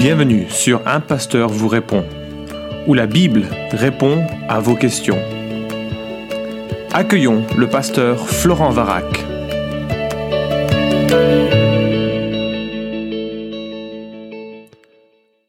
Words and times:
Bienvenue 0.00 0.46
sur 0.48 0.80
Un 0.86 1.00
Pasteur 1.00 1.50
vous 1.50 1.68
répond, 1.68 2.06
où 2.86 2.94
la 2.94 3.06
Bible 3.06 3.44
répond 3.70 4.24
à 4.48 4.58
vos 4.58 4.74
questions. 4.74 5.18
Accueillons 6.90 7.44
le 7.58 7.68
pasteur 7.68 8.26
Florent 8.26 8.70
Varac. 8.70 9.04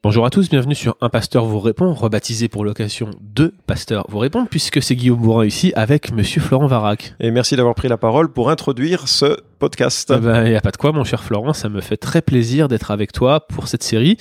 Bonjour 0.04 0.26
à 0.26 0.30
tous, 0.30 0.50
bienvenue 0.50 0.76
sur 0.76 0.98
Un 1.00 1.08
Pasteur 1.08 1.46
vous 1.46 1.62
répond, 1.62 1.94
rebaptisé 1.94 2.50
pour 2.50 2.66
l'occasion 2.66 3.10
Deux 3.22 3.54
Pasteurs 3.68 4.06
vous 4.10 4.20
répondent, 4.20 4.50
puisque 4.50 4.84
c'est 4.84 4.98
Guillaume 4.98 5.22
Bourrin 5.22 5.46
ici 5.46 5.72
avec 5.78 6.12
Monsieur 6.12 6.42
Florent 6.42 6.68
Varac. 6.68 7.16
Et 7.22 7.32
merci 7.32 7.56
d'avoir 7.56 7.74
pris 7.74 7.88
la 7.88 7.96
parole 7.96 8.28
pour 8.28 8.50
introduire 8.50 9.08
ce 9.08 9.38
Il 10.46 10.50
n'y 10.50 10.56
a 10.56 10.62
pas 10.62 10.72
de 10.72 10.78
quoi, 10.78 10.92
mon 10.92 11.04
cher 11.04 11.24
Florent, 11.24 11.54
ça 11.54 11.70
me 11.70 11.82
fait 11.82 11.98
très 11.98 12.22
plaisir 12.22 12.68
d'être 12.68 12.92
avec 12.92 13.12
toi 13.12 13.48
pour 13.48 13.68
cette 13.68 13.84
série. 13.84 14.18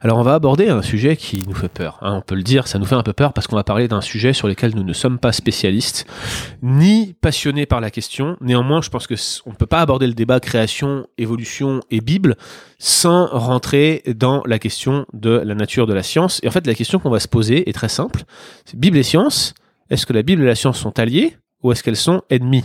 Alors, 0.00 0.18
on 0.18 0.22
va 0.22 0.34
aborder 0.34 0.68
un 0.68 0.82
sujet 0.82 1.16
qui 1.16 1.44
nous 1.46 1.54
fait 1.54 1.68
peur. 1.68 1.98
Hein, 2.00 2.14
on 2.14 2.20
peut 2.20 2.34
le 2.34 2.42
dire, 2.42 2.68
ça 2.68 2.78
nous 2.78 2.84
fait 2.84 2.94
un 2.94 3.02
peu 3.02 3.12
peur 3.12 3.32
parce 3.32 3.46
qu'on 3.46 3.56
va 3.56 3.64
parler 3.64 3.88
d'un 3.88 4.00
sujet 4.00 4.32
sur 4.32 4.48
lequel 4.48 4.74
nous 4.74 4.84
ne 4.84 4.92
sommes 4.92 5.18
pas 5.18 5.32
spécialistes, 5.32 6.06
ni 6.62 7.14
passionnés 7.20 7.66
par 7.66 7.80
la 7.80 7.90
question. 7.90 8.36
Néanmoins, 8.40 8.82
je 8.82 8.90
pense 8.90 9.06
que 9.06 9.14
on 9.46 9.50
ne 9.50 9.56
peut 9.56 9.66
pas 9.66 9.80
aborder 9.80 10.06
le 10.06 10.14
débat 10.14 10.40
création, 10.40 11.06
évolution 11.18 11.80
et 11.90 12.00
Bible 12.00 12.36
sans 12.78 13.26
rentrer 13.26 14.02
dans 14.14 14.42
la 14.46 14.58
question 14.58 15.06
de 15.12 15.30
la 15.30 15.54
nature 15.54 15.86
de 15.86 15.94
la 15.94 16.02
science. 16.02 16.40
Et 16.42 16.48
en 16.48 16.50
fait, 16.50 16.66
la 16.66 16.74
question 16.74 16.98
qu'on 16.98 17.10
va 17.10 17.20
se 17.20 17.28
poser 17.28 17.68
est 17.68 17.72
très 17.72 17.88
simple. 17.88 18.24
Bible 18.74 18.98
et 18.98 19.02
science, 19.02 19.54
est-ce 19.90 20.06
que 20.06 20.12
la 20.12 20.22
Bible 20.22 20.42
et 20.42 20.46
la 20.46 20.54
science 20.54 20.78
sont 20.78 20.98
alliées 20.98 21.36
ou 21.62 21.72
est-ce 21.72 21.82
qu'elles 21.82 21.96
sont 21.96 22.22
ennemies? 22.30 22.64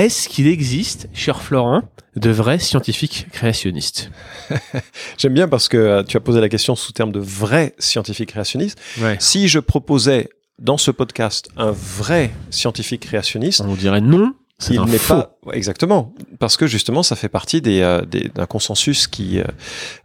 Est-ce 0.00 0.28
qu'il 0.28 0.46
existe, 0.46 1.08
cher 1.12 1.42
Florent, 1.42 1.82
de 2.16 2.30
vrais 2.30 2.58
scientifiques 2.58 3.26
créationnistes 3.32 4.10
J'aime 5.18 5.34
bien 5.34 5.46
parce 5.46 5.68
que 5.68 5.76
euh, 5.76 6.02
tu 6.02 6.16
as 6.16 6.20
posé 6.20 6.40
la 6.40 6.48
question 6.48 6.74
sous 6.74 6.92
terme 6.92 7.12
de 7.12 7.20
vrais 7.20 7.74
scientifiques 7.78 8.30
créationnistes. 8.30 8.80
Si 9.18 9.46
je 9.48 9.58
proposais 9.58 10.30
dans 10.58 10.78
ce 10.78 10.90
podcast 10.90 11.50
un 11.56 11.70
vrai 11.70 12.30
scientifique 12.50 13.02
créationniste, 13.02 13.60
on 13.60 13.74
dirait 13.74 14.00
non 14.00 14.34
il 14.68 14.82
n'est 14.82 14.98
pas 14.98 15.36
exactement. 15.52 16.12
Parce 16.38 16.56
que 16.56 16.66
justement 16.66 17.02
ça 17.02 17.16
fait 17.16 17.28
partie 17.28 17.60
des, 17.60 17.80
euh, 17.80 18.02
d'un 18.34 18.46
consensus 18.46 19.06
qui 19.06 19.38
euh, 19.38 19.44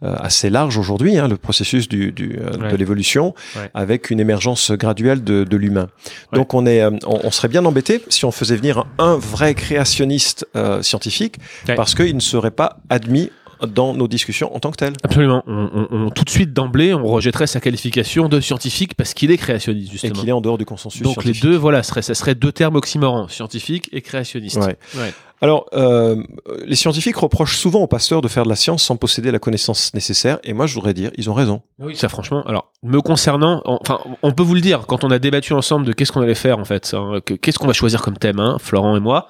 euh, 0.04 0.16
assez 0.18 0.50
large 0.50 0.78
aujourd'hui, 0.78 1.18
hein, 1.18 1.28
le 1.28 1.38
processus 1.38 1.88
du, 1.88 2.12
du 2.12 2.38
de 2.38 2.76
l'évolution, 2.76 3.34
avec 3.74 4.10
une 4.10 4.20
émergence 4.20 4.72
graduelle 4.72 5.24
de, 5.24 5.44
de 5.44 5.58
l'humain. 5.58 5.90
Donc 6.34 6.54
on 6.54 6.66
est, 6.66 6.84
on, 7.06 7.32
serait 7.32 7.48
bien 7.48 7.66
embêté 7.66 8.02
si 8.10 8.26
on 8.26 8.32
faisait 8.32 8.56
venir 8.56 8.86
un, 8.98 9.18
vrai 9.18 9.54
créationniste 9.54 10.48
scientifique, 10.82 11.38
parce 11.76 11.96
qu'il 11.96 12.16
ne 12.16 12.22
serait 12.22 12.52
pas 12.52 12.78
admis 12.90 13.32
dans 13.66 13.94
nos 13.94 14.08
discussions 14.08 14.56
en 14.56 14.60
tant 14.60 14.72
que 14.72 14.78
tel. 14.78 14.94
Absolument. 15.04 15.44
On, 15.48 16.10
tout 16.10 16.24
de 16.24 16.30
suite 16.30 16.54
d'emblée, 16.54 16.94
on 16.94 17.06
rejetterait 17.06 17.48
sa 17.48 17.60
qualification 17.60 18.30
de 18.30 18.40
scientifique 18.40 18.96
parce 18.96 19.14
qu'il 19.14 19.32
est 19.32 19.38
créationniste 19.38 19.92
justement. 19.92 20.14
Et 20.14 20.18
qu'il 20.18 20.30
est 20.30 20.34
en 20.34 20.42
dehors 20.42 20.58
du 20.58 20.66
consensus. 20.66 21.02
Donc 21.02 21.24
les 21.24 21.34
deux, 21.34 21.56
voilà, 21.56 21.84
ça 21.84 22.02
serait 22.02 22.36
deux 22.36 22.52
termes 22.52 22.76
oxymorants, 22.76 23.28
scientifique 23.28 23.90
et 23.92 24.02
créationniste. 24.02 24.58
Ouais. 24.58 25.14
Alors, 25.42 25.66
euh, 25.74 26.24
les 26.66 26.76
scientifiques 26.76 27.18
reprochent 27.18 27.58
souvent 27.58 27.82
aux 27.82 27.88
pasteurs 27.88 28.22
de 28.22 28.28
faire 28.28 28.44
de 28.46 28.50
la 28.50 28.56
science 28.56 28.84
sans 28.84 28.96
posséder 28.96 29.32
la 29.32 29.40
connaissance 29.40 29.94
nécessaire, 29.94 30.40
et 30.44 30.54
moi 30.54 30.66
je 30.66 30.74
voudrais 30.74 30.94
dire, 30.94 31.12
ils 31.18 31.30
ont 31.30 31.34
raison. 31.34 31.62
Oui, 31.78 31.96
ça 31.96 32.08
franchement. 32.08 32.44
Alors, 32.46 32.72
me 32.84 33.02
concernant, 33.02 33.62
enfin, 33.66 34.00
on 34.24 34.32
peut 34.32 34.44
vous 34.44 34.56
le 34.56 34.62
dire 34.62 34.86
quand 34.88 35.04
on 35.04 35.12
a 35.12 35.20
débattu 35.20 35.54
ensemble 35.54 35.86
de 35.86 35.92
qu'est-ce 35.92 36.12
qu'on 36.12 36.22
allait 36.22 36.36
faire 36.36 36.58
en 36.58 36.66
fait, 36.66 36.94
hein, 36.94 37.20
qu'est-ce 37.42 37.60
qu'on 37.60 37.68
va 37.68 37.74
choisir 37.74 38.02
comme 38.02 38.18
thème, 38.18 38.40
hein, 38.40 38.58
Florent 38.60 38.96
et 38.96 39.02
moi 39.02 39.28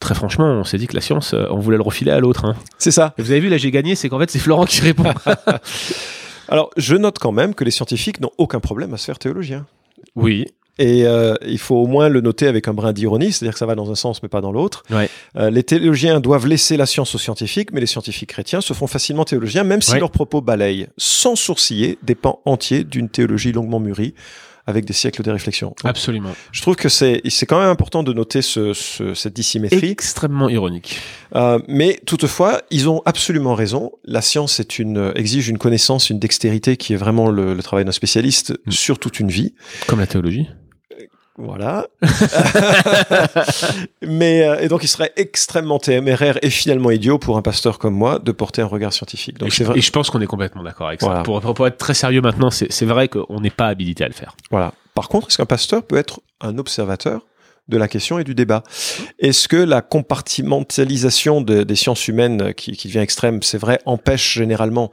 très 0.00 0.14
franchement, 0.14 0.46
on 0.46 0.64
s'est 0.64 0.78
dit 0.78 0.86
que 0.86 0.94
la 0.94 1.00
science, 1.00 1.34
euh, 1.34 1.46
on 1.50 1.58
voulait 1.58 1.76
le 1.76 1.82
refiler 1.82 2.10
à 2.10 2.20
l'autre. 2.20 2.44
Hein. 2.44 2.56
C'est 2.78 2.90
ça. 2.90 3.14
vous 3.18 3.30
avez 3.30 3.40
vu, 3.40 3.48
là 3.48 3.56
j'ai 3.56 3.70
gagné, 3.70 3.94
c'est 3.94 4.08
qu'en 4.08 4.18
fait 4.18 4.30
c'est 4.30 4.38
Florent 4.38 4.66
qui 4.66 4.80
répond. 4.80 5.04
Alors, 6.48 6.70
je 6.76 6.96
note 6.96 7.18
quand 7.18 7.32
même 7.32 7.54
que 7.54 7.64
les 7.64 7.70
scientifiques 7.70 8.20
n'ont 8.20 8.32
aucun 8.36 8.60
problème 8.60 8.92
à 8.92 8.98
se 8.98 9.06
faire 9.06 9.18
théologien. 9.18 9.66
Oui. 10.16 10.46
Et 10.78 11.06
euh, 11.06 11.34
il 11.46 11.58
faut 11.58 11.76
au 11.76 11.86
moins 11.86 12.08
le 12.08 12.20
noter 12.20 12.46
avec 12.46 12.66
un 12.66 12.74
brin 12.74 12.92
d'ironie, 12.92 13.30
c'est-à-dire 13.32 13.52
que 13.52 13.58
ça 13.58 13.66
va 13.66 13.74
dans 13.74 13.90
un 13.90 13.94
sens 13.94 14.22
mais 14.22 14.28
pas 14.28 14.40
dans 14.40 14.52
l'autre. 14.52 14.82
Ouais. 14.90 15.08
Euh, 15.36 15.50
les 15.50 15.62
théologiens 15.62 16.18
doivent 16.20 16.46
laisser 16.46 16.76
la 16.76 16.86
science 16.86 17.14
aux 17.14 17.18
scientifiques, 17.18 17.72
mais 17.72 17.80
les 17.80 17.86
scientifiques 17.86 18.30
chrétiens 18.30 18.60
se 18.60 18.72
font 18.72 18.86
facilement 18.86 19.24
théologiens, 19.24 19.64
même 19.64 19.82
si 19.82 19.98
leurs 19.98 20.10
propos 20.10 20.40
balayent 20.40 20.88
sans 20.96 21.36
sourciller 21.36 21.98
des 22.02 22.14
pans 22.14 22.40
entiers 22.46 22.84
d'une 22.84 23.08
théologie 23.08 23.52
longuement 23.52 23.80
mûrie 23.80 24.14
avec 24.66 24.84
des 24.84 24.92
siècles 24.92 25.22
de 25.22 25.30
réflexion. 25.30 25.74
Absolument. 25.84 26.32
Je 26.52 26.60
trouve 26.62 26.76
que 26.76 26.88
c'est 26.88 27.20
c'est 27.28 27.46
quand 27.46 27.60
même 27.60 27.68
important 27.68 28.02
de 28.02 28.12
noter 28.12 28.42
ce, 28.42 28.72
ce 28.72 29.14
cette 29.14 29.34
dissymétrie. 29.34 29.90
Extrêmement 29.90 30.48
ironique. 30.48 31.00
Euh, 31.34 31.58
mais 31.68 32.00
toutefois, 32.06 32.62
ils 32.70 32.88
ont 32.88 33.02
absolument 33.04 33.54
raison. 33.54 33.92
La 34.04 34.22
science 34.22 34.60
est 34.60 34.78
une 34.78 35.12
exige 35.14 35.48
une 35.48 35.58
connaissance, 35.58 36.10
une 36.10 36.18
dextérité 36.18 36.76
qui 36.76 36.92
est 36.92 36.96
vraiment 36.96 37.30
le, 37.30 37.54
le 37.54 37.62
travail 37.62 37.84
d'un 37.84 37.92
spécialiste 37.92 38.52
mm. 38.66 38.70
sur 38.70 38.98
toute 38.98 39.20
une 39.20 39.28
vie. 39.28 39.54
Comme 39.86 40.00
la 40.00 40.06
théologie. 40.06 40.48
Voilà. 41.38 41.86
Mais 44.02 44.46
euh, 44.46 44.60
et 44.60 44.68
donc 44.68 44.82
il 44.84 44.88
serait 44.88 45.12
extrêmement 45.16 45.78
téméraire 45.78 46.38
et 46.42 46.50
finalement 46.50 46.90
idiot 46.90 47.18
pour 47.18 47.38
un 47.38 47.42
pasteur 47.42 47.78
comme 47.78 47.94
moi 47.94 48.18
de 48.18 48.32
porter 48.32 48.60
un 48.60 48.66
regard 48.66 48.92
scientifique. 48.92 49.38
Donc 49.38 49.58
et, 49.58 49.64
vrai. 49.64 49.78
et 49.78 49.80
je 49.80 49.90
pense 49.90 50.10
qu'on 50.10 50.20
est 50.20 50.26
complètement 50.26 50.62
d'accord 50.62 50.88
avec 50.88 51.00
ça. 51.00 51.22
Pour, 51.22 51.40
pour, 51.40 51.66
être 51.66 51.78
très 51.78 51.94
sérieux 51.94 52.20
maintenant, 52.20 52.50
c'est 52.50 52.84
vrai 52.84 53.08
qu'on 53.08 53.40
n'est 53.40 53.50
pas 53.50 53.68
habilité 53.68 54.04
à 54.04 54.08
le 54.08 54.14
faire. 54.14 54.36
Voilà. 54.50 54.74
Par 54.94 55.08
contre, 55.08 55.28
est-ce 55.28 55.38
qu'un 55.38 55.46
pasteur 55.46 55.82
peut 55.82 55.96
être 55.96 56.20
un 56.42 56.58
observateur? 56.58 57.22
De 57.68 57.76
la 57.76 57.86
question 57.86 58.18
et 58.18 58.24
du 58.24 58.34
débat. 58.34 58.64
Est-ce 59.20 59.46
que 59.46 59.56
la 59.56 59.82
compartimentalisation 59.82 61.40
de, 61.40 61.62
des 61.62 61.76
sciences 61.76 62.08
humaines 62.08 62.52
qui, 62.54 62.72
qui 62.72 62.88
devient 62.88 62.98
extrême, 62.98 63.40
c'est 63.42 63.58
vrai, 63.58 63.78
empêche 63.86 64.34
généralement 64.34 64.90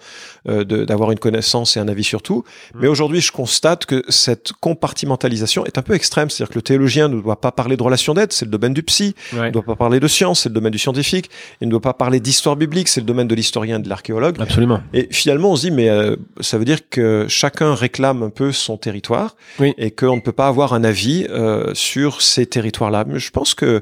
euh, 0.48 0.64
d'avoir 0.64 1.12
une 1.12 1.18
connaissance 1.18 1.78
et 1.78 1.80
un 1.80 1.88
avis 1.88 2.04
sur 2.04 2.22
tout 2.22 2.44
Mais 2.76 2.88
mm. 2.88 2.92
aujourd'hui, 2.92 3.22
je 3.22 3.32
constate 3.32 3.88
que 3.88 4.04
cette 4.10 4.54
compartimentalisation 4.54 5.66
est 5.66 5.80
un 5.80 5.82
peu 5.82 5.96
extrême. 5.96 6.30
C'est-à-dire 6.30 6.52
que 6.52 6.60
le 6.60 6.62
théologien 6.62 7.08
ne 7.08 7.20
doit 7.20 7.42
pas 7.42 7.52
parler 7.52 7.76
de 7.76 7.82
relations 7.82 8.14
d'aide, 8.14 8.32
c'est 8.32 8.46
le 8.46 8.52
domaine 8.52 8.74
du 8.74 8.84
psy. 8.84 9.16
Il 9.34 9.40
ne 9.40 9.50
doit 9.50 9.64
pas 9.64 9.76
parler 9.76 10.00
de 10.00 10.08
science, 10.08 10.42
c'est 10.42 10.50
le 10.50 10.56
domaine 10.56 10.72
du 10.72 10.80
scientifique. 10.80 11.30
Il 11.62 11.68
ne 11.68 11.72
doit 11.72 11.82
pas 11.82 11.94
parler 11.94 12.20
d'histoire 12.20 12.56
biblique, 12.56 12.88
c'est 12.88 13.02
le 13.02 13.08
domaine 13.08 13.28
de 13.28 13.36
l'historien 13.36 13.80
et 13.80 13.82
de 13.82 13.90
l'archéologue. 13.90 14.40
Absolument. 14.40 14.82
Et 14.94 15.08
finalement, 15.10 15.52
on 15.52 15.56
se 15.56 15.62
dit, 15.64 15.72
mais 15.72 15.90
euh, 15.90 16.16
ça 16.40 16.60
veut 16.60 16.66
dire 16.66 16.88
que 16.88 17.26
chacun 17.28 17.74
réclame 17.74 18.22
un 18.22 18.30
peu 18.30 18.52
son 18.52 18.78
territoire 18.78 19.36
oui. 19.60 19.74
et 19.80 19.90
qu'on 19.90 20.18
ne 20.18 20.22
peut 20.22 20.32
pas 20.32 20.48
avoir 20.48 20.74
un 20.74 20.84
avis 20.84 21.26
euh, 21.30 21.72
sur 21.74 22.22
ces 22.22 22.46
territoires 22.46 22.59
territoire-là. 22.60 23.06
Je 23.16 23.30
pense 23.30 23.54
que 23.54 23.82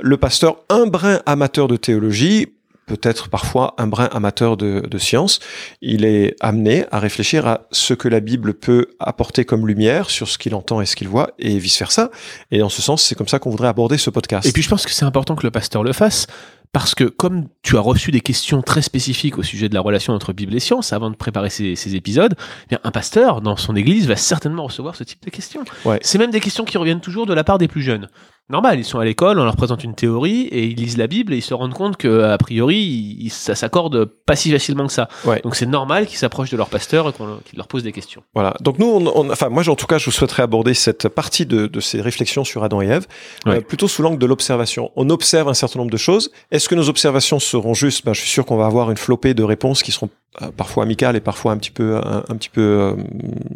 le 0.00 0.16
pasteur, 0.16 0.56
un 0.70 0.86
brin 0.86 1.20
amateur 1.26 1.68
de 1.68 1.76
théologie, 1.76 2.48
peut-être 2.86 3.28
parfois 3.28 3.74
un 3.78 3.86
brin 3.86 4.08
amateur 4.12 4.56
de, 4.56 4.80
de 4.80 4.98
science, 4.98 5.40
il 5.80 6.04
est 6.04 6.36
amené 6.40 6.84
à 6.90 6.98
réfléchir 6.98 7.46
à 7.46 7.66
ce 7.70 7.94
que 7.94 8.08
la 8.08 8.20
Bible 8.20 8.54
peut 8.54 8.86
apporter 8.98 9.44
comme 9.44 9.66
lumière 9.66 10.10
sur 10.10 10.28
ce 10.28 10.38
qu'il 10.38 10.54
entend 10.54 10.80
et 10.80 10.86
ce 10.86 10.96
qu'il 10.96 11.08
voit, 11.08 11.30
et 11.38 11.58
vice-versa. 11.58 12.10
Et 12.50 12.62
en 12.62 12.68
ce 12.68 12.82
sens, 12.82 13.02
c'est 13.02 13.14
comme 13.14 13.28
ça 13.28 13.38
qu'on 13.38 13.50
voudrait 13.50 13.68
aborder 13.68 13.98
ce 13.98 14.10
podcast. 14.10 14.48
Et 14.48 14.52
puis 14.52 14.62
je 14.62 14.68
pense 14.68 14.84
que 14.84 14.92
c'est 14.92 15.04
important 15.04 15.36
que 15.36 15.46
le 15.46 15.50
pasteur 15.50 15.82
le 15.82 15.92
fasse, 15.92 16.26
parce 16.74 16.96
que 16.96 17.04
comme 17.04 17.46
tu 17.62 17.76
as 17.76 17.80
reçu 17.80 18.10
des 18.10 18.20
questions 18.20 18.60
très 18.60 18.82
spécifiques 18.82 19.38
au 19.38 19.44
sujet 19.44 19.68
de 19.68 19.74
la 19.74 19.80
relation 19.80 20.12
entre 20.12 20.32
Bible 20.32 20.52
et 20.56 20.60
science 20.60 20.92
avant 20.92 21.08
de 21.08 21.14
préparer 21.14 21.48
ces, 21.48 21.76
ces 21.76 21.94
épisodes, 21.94 22.34
eh 22.64 22.68
bien 22.68 22.80
un 22.82 22.90
pasteur 22.90 23.40
dans 23.40 23.54
son 23.54 23.76
église 23.76 24.08
va 24.08 24.16
certainement 24.16 24.64
recevoir 24.64 24.96
ce 24.96 25.04
type 25.04 25.24
de 25.24 25.30
questions. 25.30 25.62
Ouais. 25.84 26.00
C'est 26.02 26.18
même 26.18 26.32
des 26.32 26.40
questions 26.40 26.64
qui 26.64 26.76
reviennent 26.76 27.00
toujours 27.00 27.26
de 27.26 27.32
la 27.32 27.44
part 27.44 27.58
des 27.58 27.68
plus 27.68 27.82
jeunes 27.82 28.08
normal. 28.48 28.78
Ils 28.78 28.84
sont 28.84 28.98
à 28.98 29.04
l'école, 29.04 29.38
on 29.38 29.44
leur 29.44 29.56
présente 29.56 29.84
une 29.84 29.94
théorie 29.94 30.42
et 30.42 30.64
ils 30.64 30.76
lisent 30.76 30.96
la 30.96 31.06
Bible 31.06 31.32
et 31.32 31.38
ils 31.38 31.42
se 31.42 31.54
rendent 31.54 31.74
compte 31.74 31.96
que 31.96 32.22
a 32.22 32.38
priori 32.38 33.28
ça 33.30 33.54
s'accorde 33.54 34.04
pas 34.04 34.36
si 34.36 34.50
facilement 34.50 34.86
que 34.86 34.92
ça. 34.92 35.08
Ouais. 35.24 35.40
Donc 35.42 35.56
c'est 35.56 35.66
normal 35.66 36.06
qu'ils 36.06 36.18
s'approchent 36.18 36.50
de 36.50 36.56
leur 36.56 36.68
pasteur 36.68 37.08
et 37.08 37.12
qu'ils 37.12 37.56
leur 37.56 37.68
posent 37.68 37.82
des 37.82 37.92
questions. 37.92 38.22
Voilà. 38.34 38.54
Donc 38.60 38.78
nous, 38.78 38.86
on, 38.86 39.06
on, 39.06 39.30
enfin 39.30 39.48
moi 39.48 39.68
en 39.68 39.76
tout 39.76 39.86
cas, 39.86 39.98
je 39.98 40.10
souhaiterais 40.10 40.42
aborder 40.42 40.74
cette 40.74 41.08
partie 41.08 41.46
de, 41.46 41.66
de 41.66 41.80
ces 41.80 42.00
réflexions 42.00 42.44
sur 42.44 42.64
Adam 42.64 42.82
et 42.82 42.86
Ève 42.86 43.06
ouais. 43.46 43.56
euh, 43.56 43.60
plutôt 43.60 43.88
sous 43.88 44.02
l'angle 44.02 44.18
de 44.18 44.26
l'observation. 44.26 44.90
On 44.96 45.10
observe 45.10 45.48
un 45.48 45.54
certain 45.54 45.78
nombre 45.78 45.90
de 45.90 45.96
choses. 45.96 46.30
Est-ce 46.50 46.68
que 46.68 46.74
nos 46.74 46.88
observations 46.88 47.38
seront 47.38 47.74
justes? 47.74 48.04
Ben, 48.04 48.12
je 48.12 48.20
suis 48.20 48.30
sûr 48.30 48.44
qu'on 48.44 48.56
va 48.56 48.66
avoir 48.66 48.90
une 48.90 48.96
flopée 48.96 49.34
de 49.34 49.42
réponses 49.42 49.82
qui 49.82 49.92
seront 49.92 50.10
parfois 50.56 50.82
amicales 50.82 51.16
et 51.16 51.20
parfois 51.20 51.52
un 51.52 51.58
petit 51.58 51.70
peu 51.70 51.96
un, 51.96 52.24
un 52.28 52.36
petit 52.36 52.48
peu 52.48 52.60
euh, 52.60 52.92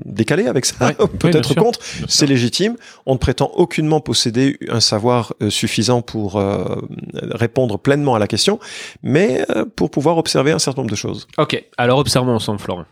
décalées 0.04 0.46
avec 0.46 0.64
ça. 0.64 0.86
Ouais. 0.86 0.94
Peut-être 1.18 1.50
oui, 1.50 1.56
contre. 1.56 1.80
C'est 2.08 2.26
légitime. 2.26 2.76
On 3.06 3.14
ne 3.14 3.18
prétend 3.18 3.50
aucunement 3.54 4.00
posséder 4.00 4.58
un 4.68 4.80
savoir 4.80 5.32
euh, 5.42 5.50
suffisant 5.50 6.02
pour 6.02 6.36
euh, 6.36 6.64
répondre 7.14 7.78
pleinement 7.78 8.14
à 8.14 8.18
la 8.18 8.26
question, 8.26 8.58
mais 9.02 9.44
euh, 9.50 9.64
pour 9.64 9.90
pouvoir 9.90 10.18
observer 10.18 10.52
un 10.52 10.58
certain 10.58 10.82
nombre 10.82 10.90
de 10.90 10.96
choses. 10.96 11.26
Ok, 11.36 11.62
alors 11.76 11.98
observons 11.98 12.34
ensemble, 12.34 12.60
Florent. 12.60 12.84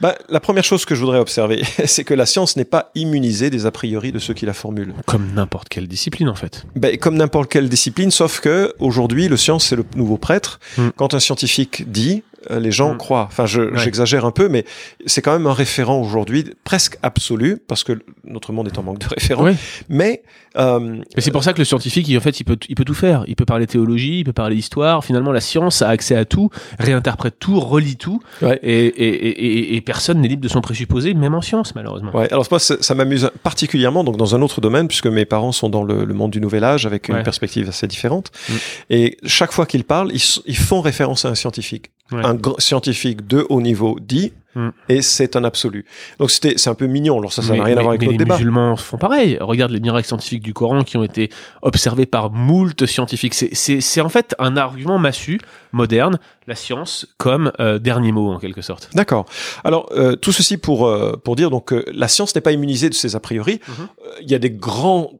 Bah, 0.00 0.14
la 0.28 0.40
première 0.40 0.64
chose 0.64 0.84
que 0.84 0.94
je 0.94 1.00
voudrais 1.00 1.18
observer, 1.18 1.62
c'est 1.86 2.04
que 2.04 2.14
la 2.14 2.26
science 2.26 2.56
n'est 2.56 2.64
pas 2.64 2.90
immunisée 2.94 3.50
des 3.50 3.66
a 3.66 3.70
priori 3.70 4.12
de 4.12 4.18
ceux 4.18 4.34
qui 4.34 4.46
la 4.46 4.52
formulent. 4.52 4.94
Comme 5.06 5.32
n'importe 5.34 5.68
quelle 5.68 5.88
discipline, 5.88 6.28
en 6.28 6.34
fait. 6.34 6.64
Bah, 6.74 6.96
comme 6.96 7.16
n'importe 7.16 7.50
quelle 7.50 7.68
discipline, 7.68 8.10
sauf 8.10 8.40
que 8.40 8.74
aujourd'hui, 8.78 9.28
le 9.28 9.36
science 9.36 9.66
c'est 9.66 9.76
le 9.76 9.84
nouveau 9.94 10.18
prêtre. 10.18 10.60
Mm. 10.76 10.88
Quand 10.96 11.14
un 11.14 11.20
scientifique 11.20 11.90
dit, 11.90 12.22
euh, 12.35 12.35
les 12.50 12.70
gens 12.72 12.94
Mm. 12.94 12.98
croient. 12.98 13.26
Enfin, 13.30 13.46
je- 13.46 13.62
Ouais. 13.62 13.78
j'exagère 13.78 14.24
un 14.24 14.30
peu, 14.30 14.48
mais 14.48 14.64
c'est 15.06 15.22
quand 15.22 15.32
même 15.32 15.46
un 15.46 15.52
référent 15.52 16.00
aujourd'hui 16.00 16.44
presque 16.64 16.98
absolu, 17.02 17.58
parce 17.68 17.84
que 17.84 17.98
notre 18.24 18.52
monde 18.52 18.68
est 18.68 18.78
en 18.78 18.82
manque 18.82 18.98
de 18.98 19.06
référents. 19.08 19.44
Ouais. 19.44 19.56
Mais 19.88 20.22
euh, 20.58 20.78
Mais 21.14 21.20
c'est 21.20 21.30
pour 21.30 21.44
ça 21.44 21.52
que 21.52 21.58
le 21.58 21.64
scientifique, 21.66 22.08
il, 22.08 22.16
en 22.16 22.20
fait, 22.20 22.40
il 22.40 22.44
peut, 22.44 22.56
il 22.68 22.74
peut 22.74 22.84
tout 22.84 22.94
faire. 22.94 23.24
Il 23.26 23.36
peut 23.36 23.44
parler 23.44 23.66
théologie, 23.66 24.20
il 24.20 24.24
peut 24.24 24.32
parler 24.32 24.56
histoire. 24.56 25.04
Finalement, 25.04 25.30
la 25.32 25.40
science 25.40 25.82
a 25.82 25.88
accès 25.90 26.16
à 26.16 26.24
tout, 26.24 26.48
réinterprète 26.78 27.38
tout, 27.38 27.60
relie 27.60 27.96
tout, 27.96 28.20
Ouais. 28.40 28.58
et, 28.62 28.86
et, 28.86 29.08
et, 29.08 29.76
et- 29.76 29.80
personne 29.82 30.20
n'est 30.20 30.28
libre 30.28 30.42
de 30.42 30.48
son 30.48 30.60
présupposé, 30.62 31.12
même 31.14 31.34
en 31.34 31.42
science, 31.42 31.74
malheureusement. 31.74 32.10
Alors 32.30 32.46
moi, 32.50 32.58
ça, 32.58 32.76
ça 32.80 32.94
m'amuse 32.94 33.30
particulièrement 33.42 34.02
donc 34.02 34.16
dans 34.16 34.34
un 34.34 34.40
autre 34.42 34.60
domaine 34.60 34.88
puisque 34.88 35.06
mes 35.08 35.24
parents 35.26 35.52
sont 35.52 35.68
dans 35.68 35.82
le, 35.84 36.04
le 36.04 36.14
monde 36.14 36.30
du 36.30 36.40
nouvel 36.40 36.64
âge 36.64 36.86
avec 36.86 37.08
une 37.10 37.22
perspective 37.22 37.68
assez 37.68 37.86
différente. 37.86 38.30
Mm. 38.48 38.52
Et 38.90 39.16
chaque 39.24 39.52
fois 39.52 39.66
qu'ils 39.66 39.84
parlent, 39.84 40.10
ils 40.46 40.56
font 40.56 40.80
référence 40.80 41.24
à 41.24 41.28
un 41.28 41.34
scientifique. 41.34 41.90
Ouais. 42.12 42.24
Un 42.24 42.34
grand 42.34 42.60
scientifique 42.60 43.26
de 43.26 43.44
haut 43.48 43.60
niveau 43.60 43.98
dit, 44.00 44.32
Mm. 44.54 44.70
et 44.88 45.02
c'est 45.02 45.36
un 45.36 45.44
absolu. 45.44 45.84
Donc 46.18 46.30
c'était, 46.30 46.54
c'est 46.56 46.70
un 46.70 46.74
peu 46.74 46.86
mignon. 46.86 47.18
Alors 47.18 47.30
ça, 47.30 47.42
ça 47.42 47.48
n'a 47.52 47.58
Mais- 47.58 47.64
rien 47.64 47.76
à 47.76 47.80
voir 47.82 47.88
avec 47.90 48.00
mais 48.00 48.06
notre 48.06 48.18
les 48.18 48.24
débat. 48.24 48.36
musulmans 48.36 48.76
font 48.76 48.96
pareil. 48.96 49.36
Regarde 49.38 49.70
les 49.70 49.80
miracles 49.80 50.06
scientifiques 50.08 50.42
du 50.42 50.54
Coran 50.54 50.82
qui 50.82 50.96
ont 50.96 51.04
été 51.04 51.28
observés 51.60 52.06
par 52.06 52.30
moult 52.30 52.86
scientifiques. 52.86 53.34
C'est- 53.34 53.50
C'est 53.54 53.82
c'est 53.82 54.00
en 54.00 54.08
fait 54.08 54.34
un 54.38 54.56
argument 54.56 54.98
massu, 54.98 55.40
moderne, 55.72 56.18
la 56.46 56.54
science 56.54 57.06
comme 57.18 57.52
euh, 57.60 57.78
dernier 57.78 58.12
mot 58.12 58.32
en 58.32 58.38
quelque 58.38 58.62
sorte. 58.62 58.88
D'accord. 58.94 59.26
Alors 59.62 59.90
euh, 59.92 60.16
tout 60.16 60.32
ceci 60.32 60.56
pour 60.56 60.86
euh, 60.86 61.20
pour 61.22 61.36
dire 61.36 61.50
donc 61.50 61.74
euh, 61.74 61.84
la 61.92 62.08
science 62.08 62.34
n'est 62.34 62.40
pas 62.40 62.52
immunisée 62.52 62.88
de 62.88 62.94
ces 62.94 63.14
a 63.14 63.20
priori. 63.20 63.60
Mhm. 63.68 63.88
Il 64.22 64.30
y 64.30 64.34
a 64.34 64.38
des 64.38 64.50
grands 64.50 65.10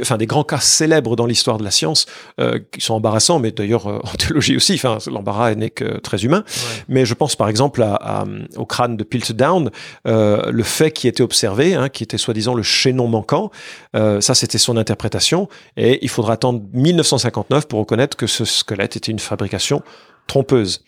enfin 0.00 0.16
des 0.18 0.26
grands 0.26 0.44
cas 0.44 0.58
célèbres 0.60 1.16
dans 1.16 1.26
l'histoire 1.26 1.58
de 1.58 1.64
la 1.64 1.70
science 1.70 2.06
euh, 2.40 2.58
qui 2.72 2.80
sont 2.80 2.94
embarrassants, 2.94 3.38
mais 3.38 3.50
d'ailleurs 3.50 3.86
euh, 3.88 3.98
en 4.04 4.10
théologie 4.16 4.56
aussi. 4.56 4.74
Enfin 4.74 4.98
l'embarras 5.10 5.54
n'est 5.54 5.70
que 5.70 5.98
très 5.98 6.24
humain. 6.24 6.44
Mais 6.88 7.04
je 7.06 7.14
pense 7.14 7.36
par 7.36 7.48
exemple 7.48 7.82
à, 7.82 7.94
à- 7.94 8.24
au 8.56 8.66
crâne 8.66 8.96
de 8.96 9.04
Piltdown, 9.04 9.70
euh, 10.06 10.50
le 10.50 10.62
fait 10.62 10.90
qui 10.90 11.08
était 11.08 11.22
observé, 11.22 11.74
hein, 11.74 11.88
qui 11.88 12.02
était 12.02 12.18
soi-disant 12.18 12.54
le 12.54 12.62
chaînon 12.62 13.08
manquant. 13.08 13.50
Euh, 13.96 14.20
ça, 14.20 14.34
c'était 14.34 14.58
son 14.58 14.76
interprétation. 14.76 15.48
Et 15.76 15.98
il 16.02 16.08
faudra 16.08 16.34
attendre 16.34 16.60
1959 16.72 17.66
pour 17.68 17.78
reconnaître 17.80 18.16
que 18.16 18.26
ce 18.26 18.44
squelette 18.44 18.96
était 18.96 19.10
une 19.12 19.18
fabrication 19.18 19.82
trompeuse. 20.26 20.82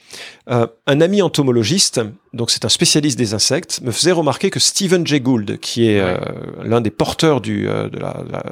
Euh, 0.50 0.66
un 0.86 1.00
ami 1.00 1.20
entomologiste, 1.22 2.00
donc 2.32 2.50
c'est 2.50 2.64
un 2.64 2.68
spécialiste 2.68 3.18
des 3.18 3.34
insectes, 3.34 3.80
me 3.82 3.90
faisait 3.92 4.12
remarquer 4.12 4.50
que 4.50 4.58
Stephen 4.60 5.06
Jay 5.06 5.20
Gould, 5.20 5.58
qui 5.58 5.88
est 5.88 6.00
euh, 6.00 6.16
l'un 6.64 6.80
des 6.80 6.90
porteurs 6.90 7.40
du, 7.40 7.68
euh, 7.68 7.88
de 7.88 7.98
la, 7.98 8.22
la 8.30 8.42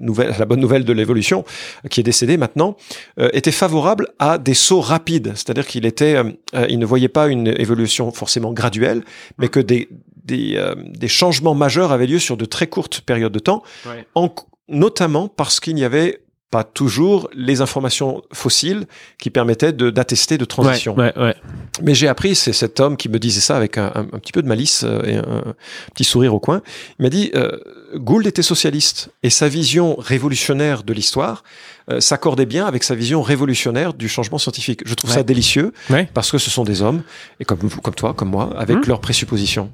nouvelle, 0.00 0.34
la 0.38 0.44
bonne 0.46 0.60
nouvelle 0.60 0.84
de 0.84 0.92
l'évolution, 0.92 1.44
qui 1.90 2.00
est 2.00 2.04
décédé 2.04 2.36
maintenant, 2.36 2.76
euh, 3.18 3.28
était 3.32 3.52
favorable 3.52 4.08
à 4.18 4.38
des 4.38 4.54
sauts 4.54 4.80
rapides, 4.80 5.32
c'est-à-dire 5.34 5.66
qu'il 5.66 5.84
était, 5.84 6.16
euh, 6.16 6.24
euh, 6.54 6.66
il 6.70 6.78
ne 6.78 6.86
voyait 6.86 7.08
pas 7.08 7.28
une 7.28 7.48
évolution 7.48 8.10
forcément 8.12 8.52
graduelle, 8.52 9.02
mais 9.38 9.48
que 9.48 9.60
des 9.60 9.88
des, 10.22 10.54
euh, 10.56 10.74
des 10.76 11.08
changements 11.08 11.54
majeurs 11.54 11.90
avaient 11.92 12.06
lieu 12.06 12.18
sur 12.20 12.36
de 12.36 12.44
très 12.44 12.66
courtes 12.68 13.00
périodes 13.00 13.32
de 13.32 13.38
temps, 13.40 13.62
Ouais. 13.86 14.06
en- 14.14 14.32
notamment 14.68 15.26
parce 15.28 15.58
qu'il 15.60 15.74
n'y 15.74 15.82
avait 15.82 16.20
pas 16.50 16.64
toujours 16.64 17.30
les 17.32 17.60
informations 17.60 18.22
fossiles 18.32 18.86
qui 19.18 19.30
permettaient 19.30 19.72
de- 19.72 19.90
d'attester 19.90 20.36
de 20.36 20.44
transition. 20.44 20.96
Ouais, 20.96 21.12
ouais, 21.16 21.22
ouais. 21.22 21.34
Mais 21.82 21.94
j'ai 21.94 22.08
appris, 22.08 22.34
c'est 22.34 22.52
cet 22.52 22.80
homme 22.80 22.96
qui 22.96 23.08
me 23.08 23.18
disait 23.20 23.40
ça 23.40 23.56
avec 23.56 23.78
un, 23.78 23.92
un- 23.94 24.00
un 24.12 24.18
petit 24.18 24.32
peu 24.32 24.42
de 24.42 24.48
malice 24.48 24.82
euh, 24.84 25.00
et 25.04 25.14
un, 25.16 25.22
un 25.22 25.54
petit 25.94 26.02
sourire 26.02 26.34
au 26.34 26.40
coin. 26.40 26.60
Il 26.98 27.04
m'a 27.04 27.08
dit, 27.08 27.30
euh, 27.36 27.56
Gould 27.94 28.26
était 28.26 28.42
socialiste 28.42 29.10
et 29.22 29.30
sa 29.30 29.46
vision 29.48 29.94
révolutionnaire 29.96 30.82
de 30.82 30.92
l'histoire 30.92 31.44
euh, 31.88 32.00
s'accordait 32.00 32.46
bien 32.46 32.66
avec 32.66 32.82
sa 32.82 32.94
vision 32.96 33.22
révolutionnaire 33.22 33.94
du 33.94 34.08
changement 34.08 34.38
scientifique. 34.38 34.82
Je 34.86 34.94
trouve 34.94 35.10
ça 35.10 35.22
délicieux 35.22 35.72
parce 36.14 36.32
que 36.32 36.38
ce 36.38 36.50
sont 36.50 36.64
des 36.64 36.82
hommes, 36.82 37.02
et 37.38 37.44
comme, 37.44 37.58
comme 37.70 37.94
toi, 37.94 38.12
comme 38.12 38.30
moi, 38.30 38.50
avec 38.58 38.76
Mhm. 38.78 38.84
leurs 38.88 39.00
présuppositions. 39.00 39.70